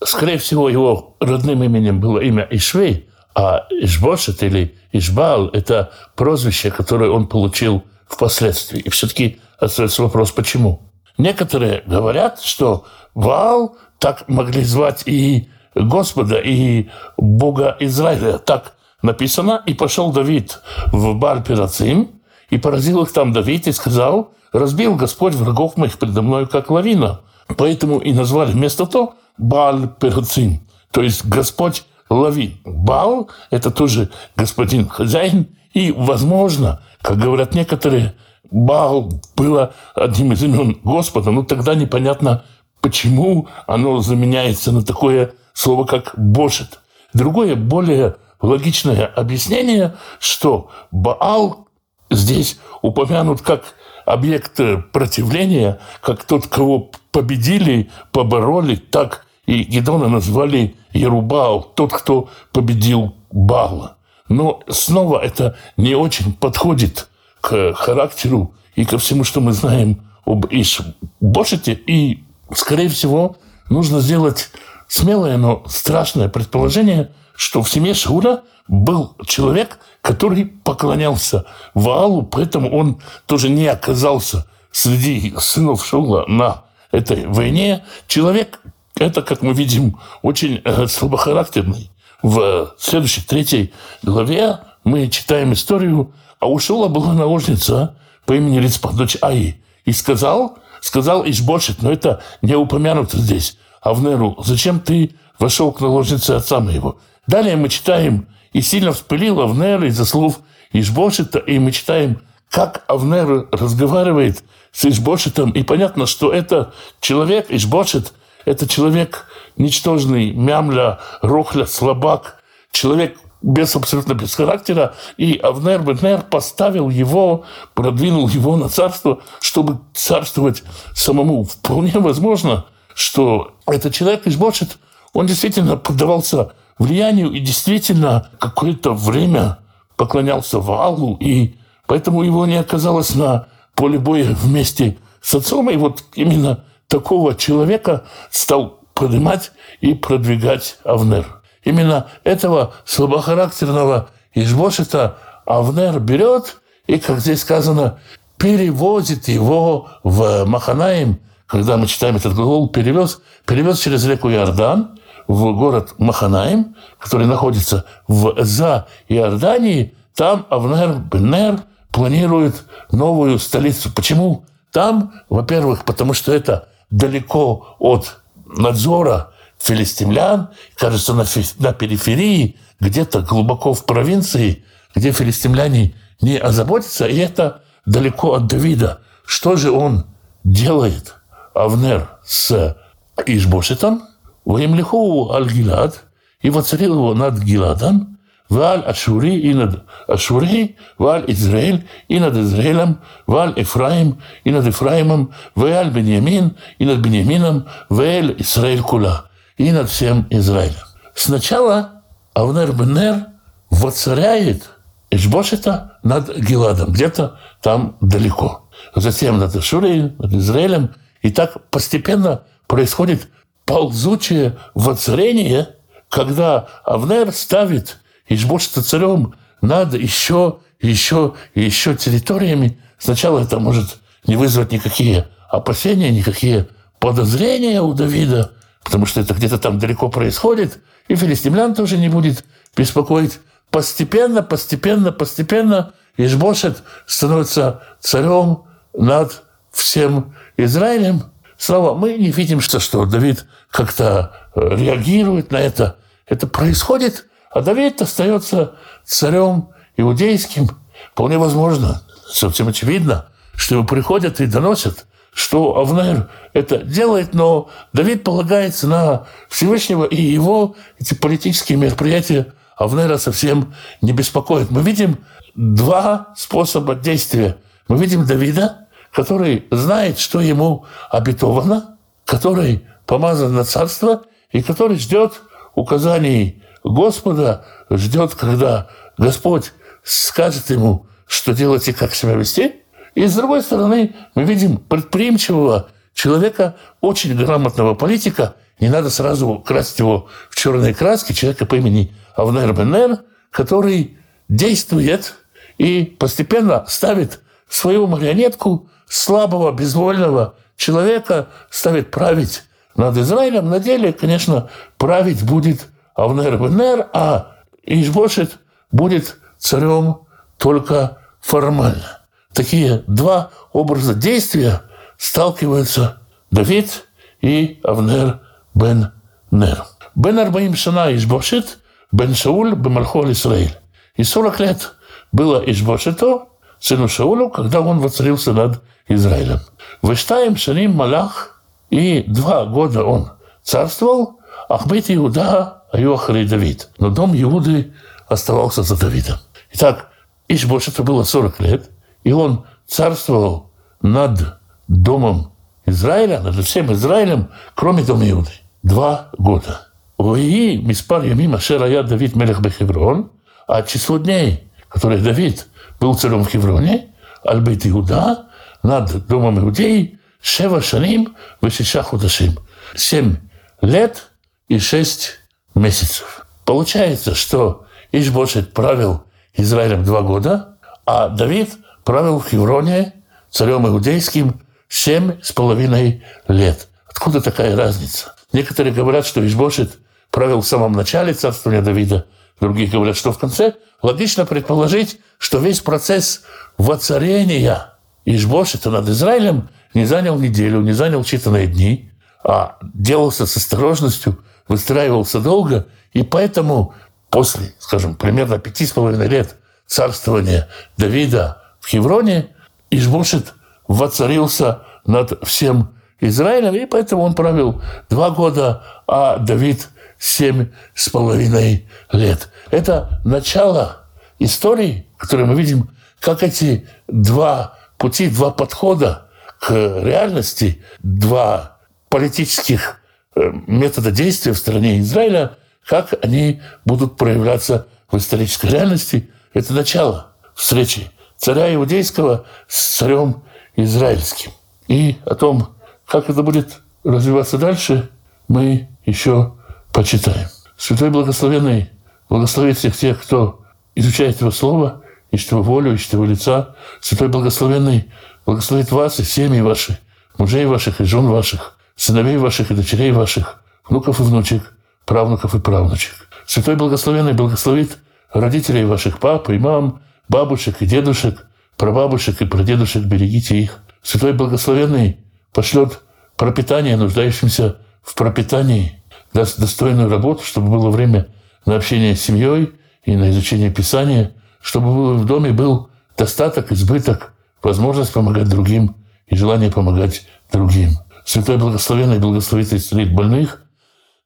Скорее 0.04 0.38
всего, 0.38 0.70
его 0.70 1.18
родным 1.20 1.62
именем 1.64 2.00
было 2.00 2.20
имя 2.20 2.48
Ишвей, 2.50 3.10
а 3.36 3.66
Ишбошет 3.70 4.42
или 4.44 4.78
Ишбал– 4.94 5.48
это 5.54 5.92
прозвище, 6.16 6.72
которое 6.72 7.10
он 7.10 7.28
получил 7.28 7.84
впоследствии. 8.08 8.80
И 8.80 8.90
все-таки 8.90 9.40
остается 9.58 10.04
вопрос, 10.04 10.32
почему? 10.32 10.82
Некоторые 11.18 11.84
говорят, 11.86 12.40
что 12.40 12.86
Ваал 13.14 13.76
так 14.00 14.30
могли 14.30 14.64
звать 14.64 15.04
и 15.06 15.50
Господа, 15.80 16.40
и 16.40 16.90
Бога 17.18 17.76
Израиля. 17.80 18.38
Так 18.38 18.76
написано. 19.02 19.64
И 19.66 19.74
пошел 19.74 20.12
Давид 20.12 20.62
в 20.92 21.14
Баль-Пирацим, 21.16 22.10
и 22.50 22.58
поразил 22.58 23.04
их 23.04 23.12
там 23.12 23.34
Давид, 23.34 23.68
и 23.68 23.72
сказал, 23.72 24.32
разбил 24.52 24.96
Господь 24.96 25.36
врагов 25.36 25.78
моих 25.78 25.98
предо 25.98 26.22
мною, 26.22 26.48
как 26.48 26.70
лавина. 26.70 27.22
Поэтому 27.58 28.00
и 28.00 28.14
назвали 28.14 28.52
вместо 28.52 28.86
того 28.86 29.16
Баал 29.38 29.88
Перцин, 29.88 30.62
то 30.92 31.02
есть 31.02 31.26
Господь 31.26 31.84
Лавин. 32.10 32.58
Баал– 32.66 33.30
это 33.52 33.72
тоже 33.72 34.10
господин 34.36 34.88
хозяин, 34.88 35.48
и, 35.74 35.92
возможно, 35.92 36.82
как 37.02 37.18
говорят 37.18 37.56
некоторые, 37.56 38.16
Баал 38.52 39.12
было 39.36 39.74
одним 39.96 40.34
из 40.34 40.44
имен 40.44 40.80
Господа, 40.84 41.32
но 41.32 41.44
тогда 41.44 41.76
непонятно, 41.76 42.44
почему 42.82 43.48
оно 43.68 44.00
заменяется 44.02 44.72
на 44.72 44.84
такое 44.84 45.34
слово, 45.54 45.86
как 45.86 46.14
«бошет». 46.18 46.80
Другое, 47.14 47.56
более 47.56 48.18
логичное 48.42 49.06
объяснение, 49.06 49.96
что 50.20 50.70
Баал 50.92 51.68
здесь 52.10 52.60
упомянут 52.82 53.42
как 53.42 53.76
объект 54.06 54.60
противления, 54.92 55.80
как 56.02 56.24
тот, 56.24 56.48
кого 56.48 56.92
победили, 57.12 57.90
побороли, 58.12 58.76
так 58.76 59.26
и 59.46 59.64
Гедона 59.64 60.08
назвали 60.08 60.76
Ерубал, 60.94 61.64
тот, 61.64 61.92
кто 61.92 62.30
победил 62.52 63.16
Бала. 63.32 63.98
Но 64.28 64.62
снова 64.70 65.20
это 65.20 65.58
не 65.76 65.96
очень 65.96 66.34
подходит 66.34 67.10
к 67.42 67.74
характеру 67.74 68.54
и 68.76 68.86
ко 68.86 69.00
всему, 69.00 69.24
что 69.24 69.42
мы 69.42 69.54
знаем 69.54 70.04
об 70.26 70.46
Ишбошете. 70.52 71.74
И, 71.74 72.24
скорее 72.54 72.90
всего, 72.90 73.38
нужно 73.70 74.02
сделать 74.02 74.52
смелое, 74.90 75.38
но 75.38 75.64
страшное 75.68 76.28
предположение, 76.28 77.12
что 77.36 77.64
в 77.64 77.70
семье 77.70 77.94
Шауля 77.94 78.42
был 78.68 79.16
человек, 79.26 79.80
который 80.02 80.46
поклонялся 80.46 81.46
Ваалу, 81.74 82.24
поэтому 82.24 82.70
он 82.78 83.02
тоже 83.26 83.50
не 83.50 83.68
оказался 83.68 84.46
среди 84.72 85.34
сынов 85.40 85.86
Шаула 85.86 86.26
на 86.28 86.64
этой 86.92 87.28
войне. 87.28 87.86
Человек, 88.08 88.60
это, 88.96 89.22
как 89.22 89.42
мы 89.42 89.54
видим, 89.54 89.98
очень 90.22 90.62
э, 90.66 90.88
слабохарактерный. 90.88 91.92
В 92.22 92.74
следующей, 92.78 93.22
третьей 93.22 93.74
главе 94.04 94.60
мы 94.84 95.08
читаем 95.08 95.54
историю, 95.54 96.14
а 96.40 96.48
у 96.48 96.60
Шула 96.60 96.88
была 96.88 97.14
наложница 97.14 97.96
по 98.26 98.34
имени 98.34 98.60
Рицпа, 98.60 98.92
дочь 98.92 99.18
Аи. 99.22 99.62
И 99.86 99.94
сказал, 99.94 100.58
сказал 100.82 101.26
Ишбошет, 101.26 101.82
но 101.82 101.92
это 101.92 102.22
не 102.42 102.56
упомянуто 102.56 103.18
здесь, 103.18 103.58
Авнеру, 103.82 104.36
зачем 104.44 104.80
ты 104.80 105.16
вошел 105.38 105.72
к 105.72 105.82
наложнице 105.82 106.32
отца 106.32 106.60
моего? 106.60 106.98
Далее 107.28 107.56
мы 107.56 107.70
читаем, 107.70 108.28
и 108.54 108.62
сильно 108.62 108.92
вспылил 108.92 109.42
Авнер 109.42 109.84
из-за 109.86 110.06
слов 110.06 110.40
Ишбошета, 110.72 111.40
и 111.40 111.60
мы 111.60 111.72
читаем, 111.72 112.22
как 112.50 112.84
Авнер 112.88 113.48
разговаривает 113.52 114.44
с 114.72 114.86
Ишбошетом, 114.86 115.52
и 115.52 115.64
понятно, 115.64 116.06
что 116.06 116.32
это 116.34 116.74
человек, 117.00 117.48
Ишбошет, 117.50 118.14
это 118.46 118.68
человек 118.68 119.26
ничтожный, 119.58 120.32
мямля, 120.32 121.00
рохля, 121.22 121.66
слабак, 121.66 122.42
человек 122.72 123.18
без 123.42 123.76
абсолютно 123.76 124.14
без 124.14 124.36
характера, 124.36 124.96
и 125.18 125.40
Авнер 125.42 125.82
Бенер 125.82 126.24
поставил 126.24 126.90
его, 126.90 127.46
продвинул 127.74 128.28
его 128.28 128.58
на 128.58 128.70
царство, 128.70 129.20
чтобы 129.40 129.80
царствовать 129.94 130.64
самому. 130.94 131.44
Вполне 131.44 131.94
возможно, 131.96 132.66
что 133.00 133.54
этот 133.66 133.94
человек 133.94 134.28
из 134.28 134.36
Бочет, 134.36 134.78
он 135.14 135.26
действительно 135.26 135.78
поддавался 135.78 136.52
влиянию 136.78 137.32
и 137.32 137.40
действительно 137.40 138.30
какое-то 138.40 138.94
время 138.94 139.60
поклонялся 139.96 140.60
Валу, 140.60 141.16
и 141.22 141.56
поэтому 141.88 142.24
его 142.24 142.46
не 142.46 142.58
оказалось 142.58 143.16
на 143.16 143.48
поле 143.74 143.98
боя 144.00 144.36
вместе 144.42 144.98
с 145.22 145.34
отцом. 145.34 145.70
И 145.70 145.78
вот 145.78 146.04
именно 146.16 146.66
такого 146.90 147.36
человека 147.36 148.04
стал 148.32 148.82
поднимать 148.94 149.54
и 149.80 149.94
продвигать 149.94 150.78
Авнер. 150.84 151.42
Именно 151.64 152.08
этого 152.26 152.74
слабохарактерного 152.84 154.10
Ишбошета 154.34 155.20
Авнер 155.46 156.02
берет 156.02 156.58
и, 156.86 157.00
как 157.00 157.22
здесь 157.22 157.44
сказано, 157.44 158.02
перевозит 158.38 159.30
его 159.30 159.88
в 160.04 160.44
Маханаим, 160.44 161.22
когда 161.50 161.78
мы 161.78 161.88
читаем 161.88 162.16
этот 162.16 162.36
глагол, 162.36 162.70
перевез, 162.70 163.22
перевез 163.46 163.80
через 163.80 164.06
реку 164.06 164.30
Иордан 164.30 165.00
в 165.28 165.52
город 165.54 165.96
Маханаим, 165.98 166.76
который 167.00 167.26
находится 167.26 167.86
в, 168.08 168.36
за 168.44 168.88
Иорданией. 169.08 169.96
Там 170.16 170.46
Авнер 170.50 171.00
Бенер 171.12 171.62
планирует 171.92 172.64
новую 172.92 173.40
столицу. 173.40 173.92
Почему? 173.92 174.46
Там, 174.72 175.12
во-первых, 175.28 175.86
потому 175.86 176.14
что 176.14 176.32
это 176.32 176.70
далеко 176.92 177.76
от 177.80 178.22
надзора 178.46 179.32
филистимлян, 179.58 180.50
кажется, 180.76 181.16
на, 181.16 181.26
на 181.58 181.74
периферии, 181.74 182.58
где-то 182.80 183.22
глубоко 183.22 183.74
в 183.74 183.86
провинции, 183.86 184.64
где 184.94 185.12
филистимляне 185.12 185.96
не 186.22 186.38
озаботятся, 186.38 187.08
и 187.08 187.18
это 187.18 187.64
далеко 187.88 188.36
от 188.36 188.46
Давида. 188.46 189.02
Что 189.26 189.56
же 189.56 189.72
он 189.72 190.06
делает, 190.44 191.16
Авнер 191.60 192.08
с 192.24 192.78
Ишбошетом, 193.26 194.04
Ваемлихову 194.46 195.34
Аль-Гилад, 195.34 196.06
и 196.42 196.50
воцарил 196.50 196.94
его 196.94 197.14
над 197.14 197.38
Гиладом, 197.40 198.18
Валь 198.48 198.80
Ашури 198.80 199.38
и 199.38 199.54
над 199.54 199.84
Ашури, 200.08 200.78
Валь 200.98 201.26
Израиль 201.28 201.86
и 202.08 202.18
над 202.18 202.38
Израилем, 202.38 203.02
Валь 203.28 203.54
Ифраим 203.58 204.22
и 204.46 204.52
над 204.52 204.68
Ифраимом, 204.68 205.34
Валь 205.54 205.90
Беньямин 205.90 206.56
и 206.78 206.86
над 206.86 207.00
Беньямином, 207.00 207.68
Валь 207.90 208.36
Израиль 208.38 208.82
Кула 208.82 209.26
и 209.58 209.70
над 209.74 209.90
всем 209.90 210.28
Израилем. 210.30 210.86
Сначала 211.14 212.04
Авнер 212.34 212.72
Бенер 212.72 213.26
воцаряет 213.70 214.70
Эшбошета 215.12 216.00
над 216.04 216.38
Гиладом, 216.38 216.94
где-то 216.94 217.38
там 217.62 217.98
далеко. 218.00 218.70
Затем 218.96 219.40
над 219.40 219.54
Ашури, 219.54 220.16
над 220.18 220.34
Израилем– 220.34 220.92
и 221.22 221.32
так 221.32 221.70
постепенно 221.70 222.44
происходит 222.68 223.28
ползучее 223.66 224.58
воцарение, 224.74 225.76
когда 226.10 226.68
Авнер 226.86 227.32
ставит 227.32 228.00
Ишбошта 228.28 228.82
царем 228.82 229.36
над 229.62 229.94
еще, 229.94 230.60
еще 230.82 231.36
еще 231.54 231.96
территориями. 231.96 232.80
Сначала 232.98 233.40
это 233.40 233.60
может 233.60 233.98
не 234.26 234.36
вызвать 234.36 234.72
никакие 234.72 235.28
опасения, 235.50 236.12
никакие 236.12 236.68
подозрения 237.00 237.82
у 237.82 237.94
Давида, 237.94 238.52
потому 238.84 239.06
что 239.06 239.22
это 239.22 239.34
где-то 239.34 239.58
там 239.58 239.80
далеко 239.80 240.10
происходит, 240.10 240.80
и 241.08 241.16
филистимлян 241.16 241.74
тоже 241.74 241.98
не 241.98 242.10
будет 242.10 242.44
беспокоить. 242.76 243.40
Постепенно, 243.72 244.42
постепенно, 244.42 245.12
постепенно 245.12 245.94
Ишбошет 246.18 246.84
становится 247.06 247.84
царем 248.00 248.64
над 248.94 249.44
всем 249.72 250.36
Израилем. 250.58 251.24
Снова 251.58 251.94
мы 251.94 252.14
не 252.14 252.32
видим, 252.32 252.62
что, 252.62 252.80
что 252.80 253.06
Давид 253.06 253.46
как-то 253.70 254.34
э, 254.56 254.76
реагирует 254.76 255.52
на 255.52 255.58
это. 255.58 255.98
Это 256.26 256.48
происходит, 256.48 257.26
а 257.52 257.62
Давид 257.62 258.02
остается 258.02 258.76
царем 259.04 259.70
иудейским. 259.98 260.70
Вполне 261.12 261.38
возможно, 261.38 262.04
совсем 262.28 262.68
очевидно, 262.68 263.30
что 263.56 263.76
ему 263.76 263.86
приходят 263.86 264.40
и 264.40 264.46
доносят, 264.46 265.06
что 265.34 265.78
Авнер 265.78 266.30
это 266.54 266.78
делает, 266.78 267.34
но 267.34 267.70
Давид 267.94 268.24
полагается 268.24 268.88
на 268.88 269.28
Всевышнего, 269.50 270.06
и 270.06 270.22
его 270.22 270.76
эти 271.00 271.14
политические 271.14 271.78
мероприятия 271.78 272.54
Авнера 272.78 273.18
совсем 273.18 273.74
не 274.02 274.14
беспокоят. 274.14 274.72
Мы 274.72 274.82
видим 274.82 275.18
два 275.56 276.34
способа 276.38 276.96
действия. 276.96 277.58
Мы 277.88 277.98
видим 277.98 278.26
Давида, 278.26 278.88
который 279.12 279.68
знает, 279.72 280.20
что 280.20 280.40
ему 280.40 280.86
обетовано, 281.10 281.98
который 282.26 282.86
помазан 283.06 283.54
на 283.54 283.64
царство 283.64 284.24
и 284.52 284.62
который 284.62 284.98
ждет 284.98 285.42
указаний 285.76 286.64
Господа, 286.84 287.66
ждет, 287.90 288.36
когда 288.36 288.88
Господь 289.18 289.74
скажет 290.04 290.70
ему, 290.70 291.08
что 291.28 291.54
делать 291.54 291.88
и 291.88 291.94
как 291.94 292.14
себя 292.14 292.34
вести. 292.34 292.76
И 293.16 293.26
с 293.26 293.36
другой 293.36 293.62
стороны, 293.62 294.16
мы 294.36 294.44
видим 294.44 294.78
предприимчивого 294.78 295.90
человека, 296.14 296.76
очень 297.02 297.36
грамотного 297.36 297.96
политика. 297.96 298.56
Не 298.80 298.90
надо 298.90 299.10
сразу 299.10 299.60
красить 299.60 300.00
его 300.00 300.28
в 300.50 300.56
черные 300.56 300.94
краски. 300.94 301.34
Человека 301.34 301.66
по 301.66 301.76
имени 301.76 302.14
Авнер 302.36 302.74
Бенер, 302.74 303.20
который 303.52 304.18
действует 304.48 305.36
и 305.78 306.16
постепенно 306.20 306.86
ставит 306.88 307.42
свою 307.70 308.08
марионетку 308.08 308.90
слабого, 309.10 309.74
безвольного 309.74 310.56
человека, 310.78 311.48
ставит 311.70 312.12
править 312.12 312.64
над 312.96 313.18
Израилем. 313.18 313.70
На 313.70 313.80
деле, 313.80 314.14
конечно, 314.14 314.70
править 314.98 315.44
будет 315.44 315.88
Авнер 316.16 316.58
Бенер, 316.58 317.10
а 317.12 317.56
Ишбошет 317.84 318.60
будет 318.92 319.38
царем 319.58 320.22
только 320.58 321.18
формально. 321.42 322.20
Такие 322.54 323.04
два 323.08 323.52
образа 323.74 324.14
действия 324.14 324.82
сталкиваются 325.18 326.22
Давид 326.52 327.06
и 327.42 327.80
Авнер 327.84 328.42
бен 328.74 329.12
Нер. 329.52 329.86
Бен 330.16 330.40
Арбаим 330.40 330.76
Шана 330.76 331.16
Ишбошет, 331.16 331.80
бен 332.12 332.36
Шауль 332.36 332.76
бен 332.76 332.98
Исраиль. 333.32 333.76
И 334.16 334.24
40 334.24 334.60
лет 334.60 334.94
было 335.32 335.64
Ишбошету, 335.66 336.50
сыну 336.80 337.08
Шаулю, 337.08 337.50
когда 337.50 337.82
он 337.82 338.00
воцарился 338.00 338.54
над 338.54 338.82
Израилем. 339.08 339.60
Выштаем 340.02 340.56
Шаним 340.56 340.96
Малах, 340.96 341.62
и 341.90 342.24
два 342.28 342.66
года 342.66 343.04
он 343.04 343.32
царствовал, 343.64 344.40
Ахбет 344.68 345.10
Иуда, 345.10 345.84
Аюахар 345.92 346.38
и 346.38 346.48
Давид. 346.48 346.90
Но 346.98 347.10
дом 347.10 347.34
Иуды 347.36 347.94
оставался 348.28 348.84
за 348.84 349.00
Давидом. 349.00 349.38
Итак, 349.74 350.10
Ишбошету 350.48 351.04
было 351.04 351.24
40 351.24 351.60
лет, 351.60 351.90
и 352.24 352.32
он 352.32 352.66
царствовал 352.88 353.72
над 354.02 354.60
домом 354.88 355.54
Израиля, 355.86 356.42
над 356.42 356.56
всем 356.56 356.92
Израилем, 356.94 357.50
кроме 357.76 358.04
дома 358.04 358.30
Иуды. 358.30 358.52
Два 358.84 359.30
года. 359.38 359.88
Вои 360.18 360.78
миспар 360.78 361.24
ямим 361.24 361.56
ашер 361.56 361.82
ая 361.82 362.04
Давид 362.04 362.36
мелех 362.36 362.62
бехеврон, 362.62 363.32
а 363.68 363.84
число 363.84 364.18
дней, 364.18 364.69
которые 364.90 365.22
Давид 365.22 365.68
был 366.00 366.16
царем 366.16 366.44
в 366.44 366.50
Хевроне, 366.50 367.14
Альбейт 367.44 367.86
Иуда, 367.88 368.50
над 368.84 369.28
домом 369.28 369.60
Иудеи, 369.60 370.20
Шева 370.42 370.82
Шаним, 370.82 371.36
Вешиша 371.62 372.04
Худашим. 372.04 372.60
Семь 372.96 373.38
лет 373.82 374.30
и 374.68 374.80
шесть 374.80 375.40
месяцев. 375.76 376.46
Получается, 376.66 377.36
что 377.36 377.86
Ишбошет 378.12 378.74
правил 378.74 379.24
Израилем 379.54 380.04
два 380.04 380.22
года, 380.22 380.78
а 381.06 381.30
Давид 381.30 381.72
правил 382.04 382.40
в 382.40 382.48
Хевроне 382.48 383.14
царем 383.50 383.88
иудейским 383.88 384.62
семь 384.88 385.40
с 385.42 385.52
половиной 385.52 386.24
лет. 386.48 386.88
Откуда 387.08 387.42
такая 387.42 387.76
разница? 387.76 388.36
Некоторые 388.54 388.94
говорят, 388.94 389.26
что 389.26 389.46
Ишбошет 389.46 389.98
правил 390.32 390.62
в 390.62 390.68
самом 390.68 390.94
начале 390.94 391.34
царствования 391.34 391.82
Давида, 391.82 392.26
другие 392.60 392.90
говорят, 392.90 393.18
что 393.18 393.32
в 393.32 393.40
конце. 393.40 393.76
Логично 394.02 394.46
предположить, 394.46 395.20
что 395.38 395.60
весь 395.60 395.80
процесс 395.80 396.44
воцарения 396.78 397.94
Ишбошета 398.26 398.90
над 398.90 399.08
Израилем 399.10 399.70
не 399.94 400.06
занял 400.06 400.38
неделю, 400.38 400.82
не 400.82 400.94
занял 400.94 401.22
считанные 401.22 401.66
дни, 401.66 402.12
а 402.44 402.78
делался 402.82 403.46
с 403.46 403.58
осторожностью, 403.58 404.40
выстраивался 404.68 405.40
долго, 405.40 405.88
и 406.14 406.24
поэтому 406.24 406.94
после, 407.30 407.74
скажем, 407.80 408.16
примерно 408.16 408.60
пяти 408.60 408.86
с 408.86 408.92
половиной 408.92 409.28
лет 409.28 409.56
царствования 409.88 410.70
Давида 410.98 411.62
в 411.80 411.88
Хевроне, 411.88 412.50
Ишбошет 412.92 413.54
воцарился 413.88 414.84
над 415.06 415.46
всем 415.48 415.96
Израилем, 416.22 416.76
и 416.76 416.86
поэтому 416.86 417.24
он 417.24 417.34
правил 417.34 417.82
два 418.10 418.30
года, 418.30 418.84
а 419.08 419.38
Давид 419.38 419.90
семь 420.18 420.68
с 420.94 421.10
половиной 421.10 421.88
лет. 422.12 422.50
Это 422.72 423.22
начало 423.24 424.06
истории, 424.38 425.08
которую 425.18 425.48
мы 425.48 425.56
видим, 425.56 425.90
как 426.20 426.44
эти 426.44 426.88
два 427.08 427.78
пути, 427.98 428.30
два 428.30 428.52
подхода 428.52 429.30
к 429.60 429.72
реальности, 429.72 430.84
два 431.00 431.78
политических 432.10 433.02
э, 433.36 433.52
метода 433.68 434.12
действия 434.12 434.54
в 434.54 434.58
стране 434.58 435.00
Израиля, 435.00 435.58
как 435.86 436.14
они 436.24 436.62
будут 436.86 437.18
проявляться 437.18 437.88
в 438.12 438.18
исторической 438.18 438.68
реальности. 438.68 439.30
Это 439.54 439.74
начало 439.74 440.34
встречи 440.56 441.12
царя 441.38 441.74
иудейского 441.74 442.46
с 442.68 442.98
царем 442.98 443.44
израильским. 443.76 444.52
И 444.88 445.18
о 445.26 445.36
том, 445.36 445.76
как 446.10 446.30
это 446.30 446.42
будет 446.42 446.82
развиваться 447.04 447.58
дальше, 447.58 448.10
мы 448.48 448.90
еще 449.06 449.54
почитаем. 449.94 450.48
Святой 450.76 451.12
Благословенный 451.12 451.92
благословит 452.30 452.78
всех 452.78 452.98
тех, 452.98 453.22
кто 453.22 453.62
изучает 453.96 454.42
Его 454.42 454.50
Слово, 454.50 455.04
ищет 455.30 455.52
Его 455.52 455.62
волю, 455.62 455.94
ищет 455.94 456.14
Его 456.14 456.26
лица. 456.26 456.76
Святой 457.00 457.28
Благословенный 457.28 458.12
благословит 458.46 458.92
вас 458.92 459.20
и 459.20 459.24
семьи 459.24 459.62
ваши, 459.62 460.00
мужей 460.38 460.66
ваших 460.66 461.00
и 461.00 461.04
жен 461.04 461.28
ваших, 461.28 461.78
сыновей 461.96 462.38
ваших 462.38 462.72
и 462.72 462.76
дочерей 462.76 463.12
ваших, 463.12 463.62
внуков 463.88 464.20
и 464.20 464.24
внучек, 464.24 464.74
правнуков 465.06 465.54
и 465.54 465.60
правнучек. 465.60 466.28
Святой 466.48 466.76
Благословенный 466.76 467.34
благословит 467.34 468.00
родителей 468.34 468.84
ваших, 468.84 469.20
пап 469.20 469.50
и 469.50 469.60
мам, 469.60 470.02
бабушек 470.28 470.82
и 470.82 470.88
дедушек, 470.88 471.46
прабабушек 471.78 472.42
и 472.42 472.46
прадедушек, 472.46 473.04
берегите 473.04 473.60
их. 473.60 473.84
Святой 474.02 474.34
Благословенный 474.34 475.20
пошлет 475.54 476.02
пропитание 476.38 476.98
нуждающимся 476.98 477.78
в 478.02 478.16
пропитании, 478.16 479.02
даст 479.34 479.60
достойную 479.60 480.10
работу, 480.10 480.44
чтобы 480.44 480.70
было 480.70 480.90
время 480.90 481.28
на 481.66 481.76
общение 481.76 482.16
с 482.16 482.22
семьей 482.22 482.74
и 483.04 483.16
на 483.16 483.30
изучение 483.30 483.72
Писания, 483.72 484.34
чтобы 484.62 485.16
в 485.16 485.26
доме 485.26 485.52
был 485.52 485.90
достаток, 486.18 486.72
избыток, 486.72 487.34
возможность 487.62 488.14
помогать 488.14 488.50
другим 488.50 488.96
и 489.28 489.36
желание 489.36 489.72
помогать 489.72 490.28
другим. 490.52 490.92
Святой 491.26 491.58
Благословенный 491.58 492.20
благословит 492.20 492.74
исцелить 492.74 493.14
больных, 493.14 493.64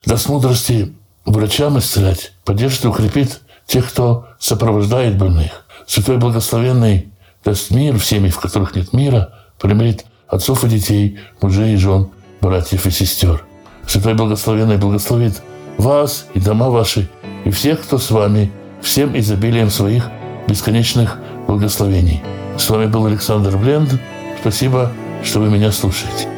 даст 0.05 0.29
мудрости 0.29 0.95
врачам 1.25 1.77
исцелять, 1.77 2.33
поддержит 2.45 2.85
и 2.85 2.87
укрепит 2.87 3.41
тех, 3.65 3.89
кто 3.89 4.27
сопровождает 4.39 5.17
больных. 5.17 5.65
Святой 5.85 6.17
Благословенный 6.17 7.11
даст 7.43 7.71
мир 7.71 7.97
в 7.97 8.05
семьях, 8.05 8.35
в 8.35 8.39
которых 8.39 8.75
нет 8.75 8.93
мира, 8.93 9.33
примирит 9.59 10.05
отцов 10.33 10.63
и 10.63 10.67
детей, 10.67 11.19
мужей 11.41 11.73
и 11.73 11.77
жен, 11.77 12.09
братьев 12.41 12.85
и 12.85 12.91
сестер. 12.91 13.45
Святой 13.87 14.15
Благословенный 14.15 14.77
благословит 14.77 15.41
вас 15.77 16.27
и 16.33 16.39
дома 16.39 16.69
ваши, 16.69 17.09
и 17.45 17.51
всех, 17.51 17.81
кто 17.81 17.97
с 17.97 18.09
вами, 18.09 18.51
всем 18.81 19.17
изобилием 19.17 19.69
своих 19.69 20.09
бесконечных 20.47 21.19
благословений. 21.47 22.21
С 22.57 22.69
вами 22.69 22.87
был 22.87 23.05
Александр 23.05 23.57
Бленд. 23.57 23.99
Спасибо, 24.41 24.91
что 25.23 25.39
вы 25.39 25.49
меня 25.49 25.71
слушаете. 25.71 26.32